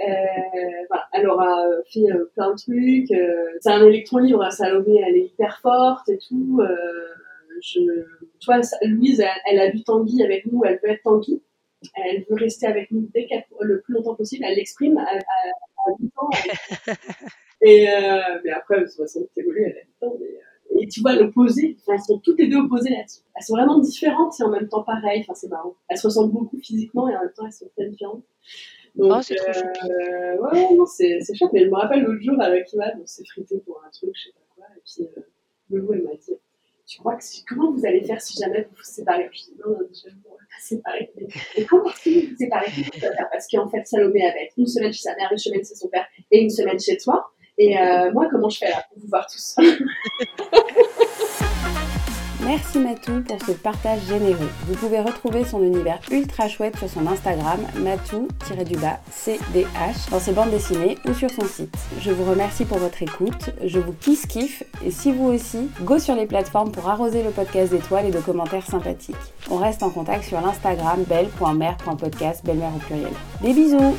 Euh, 0.00 0.12
voilà, 0.88 1.04
elle 1.12 1.28
aura 1.28 1.64
fait 1.92 2.10
euh, 2.10 2.30
plein 2.34 2.50
de 2.52 2.56
trucs. 2.56 3.10
Euh, 3.12 3.58
c'est 3.60 3.70
un 3.70 3.84
électron 3.86 4.18
libre. 4.18 4.50
Salomé, 4.50 5.00
elle 5.06 5.16
est 5.16 5.26
hyper 5.26 5.60
forte 5.60 6.08
et 6.08 6.18
tout. 6.18 6.60
Euh, 6.60 6.66
je, 7.60 7.80
tu 8.38 8.46
vois, 8.46 8.60
Louise, 8.84 9.20
elle, 9.20 9.28
elle 9.50 9.60
a 9.60 9.70
vu 9.70 9.82
Tanguy 9.82 10.22
avec 10.22 10.46
nous. 10.46 10.62
Elle 10.64 10.78
veut 10.82 10.90
être 10.90 11.02
Tanguy. 11.02 11.42
Elle 11.96 12.24
veut 12.28 12.36
rester 12.36 12.66
avec 12.66 12.90
nous 12.90 13.08
dès 13.14 13.26
le 13.60 13.80
plus 13.80 13.94
longtemps 13.94 14.14
possible. 14.14 14.44
Elle 14.46 14.56
l'exprime 14.56 14.98
à, 14.98 15.02
à, 15.02 15.10
à 15.14 15.94
8 15.98 16.12
ans. 16.18 16.28
Elle- 16.86 16.94
et 17.62 17.88
euh, 17.90 18.20
mais 18.44 18.50
après, 18.50 18.80
de 18.80 18.86
toute 18.86 18.96
façon, 18.96 19.26
c'est 19.34 19.40
évolué, 19.40 19.62
elle 19.64 19.78
a 19.78 20.06
8 20.06 20.06
ans. 20.06 20.16
Mais, 20.20 20.26
euh, 20.26 20.80
et 20.82 20.86
tu 20.88 21.00
vois, 21.00 21.14
l'opposé, 21.16 21.76
enfin, 21.80 21.94
elles 21.94 22.04
sont 22.04 22.18
toutes 22.18 22.38
les 22.38 22.48
deux 22.48 22.58
opposées 22.58 22.90
là-dessus. 22.90 23.20
Elles 23.34 23.42
sont 23.42 23.54
vraiment 23.56 23.78
différentes 23.78 24.34
et 24.38 24.42
en 24.44 24.50
même 24.50 24.68
temps 24.68 24.82
pareilles. 24.82 25.20
Enfin, 25.22 25.34
c'est 25.34 25.48
marrant. 25.48 25.74
Elles 25.88 25.98
se 25.98 26.06
ressemblent 26.06 26.32
beaucoup 26.32 26.58
physiquement 26.58 27.08
et 27.08 27.16
en 27.16 27.20
même 27.20 27.32
temps, 27.34 27.46
elles 27.46 27.52
sont 27.52 27.68
très 27.76 27.88
différentes. 27.88 28.22
Donc, 28.96 29.12
Oh, 29.16 29.22
c'est 29.22 29.36
trop 29.36 29.50
euh, 29.50 30.36
ouais, 30.36 30.50
ouais, 30.52 30.74
non, 30.76 30.84
c'est, 30.86 31.20
c'est 31.20 31.34
chouette. 31.34 31.52
Mais 31.52 31.64
je 31.64 31.70
me 31.70 31.76
rappelle 31.76 32.02
l'autre 32.02 32.20
jour 32.22 32.40
avec 32.40 32.72
Iman, 32.72 32.90
on 33.02 33.06
s'est 33.06 33.24
frité 33.24 33.58
pour 33.64 33.82
un 33.86 33.90
truc, 33.90 34.10
je 34.14 34.24
sais 34.24 34.32
pas 34.32 34.40
quoi. 34.54 34.66
Et 34.76 34.80
puis, 34.84 35.08
euh, 35.16 35.22
Loulou, 35.70 35.92
elle 35.94 36.02
m'a 36.02 36.14
dit 36.14 36.32
tu 36.90 36.98
crois 36.98 37.14
que 37.14 37.22
comment 37.48 37.70
vous 37.70 37.86
allez 37.86 38.02
faire 38.02 38.20
si 38.20 38.36
jamais 38.36 38.62
vous 38.62 38.74
vous 38.76 38.82
séparez? 38.82 39.30
Je 39.32 39.52
non, 39.64 39.78
non, 39.78 39.86
je 39.94 40.10
ne 40.10 40.14
pas 40.22 40.30
séparer. 40.60 41.12
Et 41.54 41.64
comment 41.64 41.88
si 41.94 42.20
vous 42.20 42.30
vous 42.30 42.36
séparez 42.36 42.66
Parce 43.30 43.46
qu'en 43.46 43.68
fait, 43.68 43.86
Salomé 43.86 44.26
avait 44.26 44.50
une 44.56 44.66
semaine 44.66 44.92
chez 44.92 45.02
sa 45.02 45.14
mère, 45.14 45.28
une 45.30 45.38
semaine 45.38 45.64
chez 45.64 45.76
son 45.76 45.88
père 45.88 46.08
et 46.32 46.42
une 46.42 46.50
semaine 46.50 46.80
chez 46.80 46.96
toi. 46.96 47.30
Et 47.58 47.78
euh, 47.78 48.10
moi, 48.12 48.26
comment 48.28 48.48
je 48.48 48.58
fais 48.58 48.70
là 48.70 48.84
pour 48.88 48.98
vous 48.98 49.06
voir 49.08 49.24
tous? 49.28 49.54
Merci 52.50 52.80
Matou 52.80 53.22
pour 53.22 53.38
ce 53.46 53.52
partage 53.52 54.00
généreux. 54.08 54.50
Vous 54.66 54.74
pouvez 54.74 55.00
retrouver 55.00 55.44
son 55.44 55.62
univers 55.62 56.00
ultra 56.10 56.48
chouette 56.48 56.76
sur 56.78 56.90
son 56.90 57.06
Instagram 57.06 57.60
matou-cdh 57.76 58.76
dans 60.10 60.18
ses 60.18 60.32
bandes 60.32 60.50
dessinées 60.50 60.98
ou 61.08 61.14
sur 61.14 61.30
son 61.30 61.44
site. 61.44 61.78
Je 62.00 62.10
vous 62.10 62.28
remercie 62.28 62.64
pour 62.64 62.78
votre 62.78 63.00
écoute, 63.04 63.50
je 63.64 63.78
vous 63.78 63.92
kiss 63.92 64.26
kiffe 64.26 64.64
et 64.84 64.90
si 64.90 65.12
vous 65.12 65.26
aussi, 65.26 65.70
go 65.82 66.00
sur 66.00 66.16
les 66.16 66.26
plateformes 66.26 66.72
pour 66.72 66.88
arroser 66.88 67.22
le 67.22 67.30
podcast 67.30 67.70
d'étoiles 67.70 68.06
et 68.06 68.10
de 68.10 68.18
commentaires 68.18 68.66
sympathiques. 68.66 69.14
On 69.48 69.58
reste 69.58 69.84
en 69.84 69.90
contact 69.90 70.24
sur 70.24 70.40
l'Instagram 70.40 71.04
belle.mère.podcast, 71.04 72.44
belle-mère 72.44 72.74
au 72.74 72.80
pluriel. 72.80 73.12
Des 73.42 73.52
bisous 73.52 73.94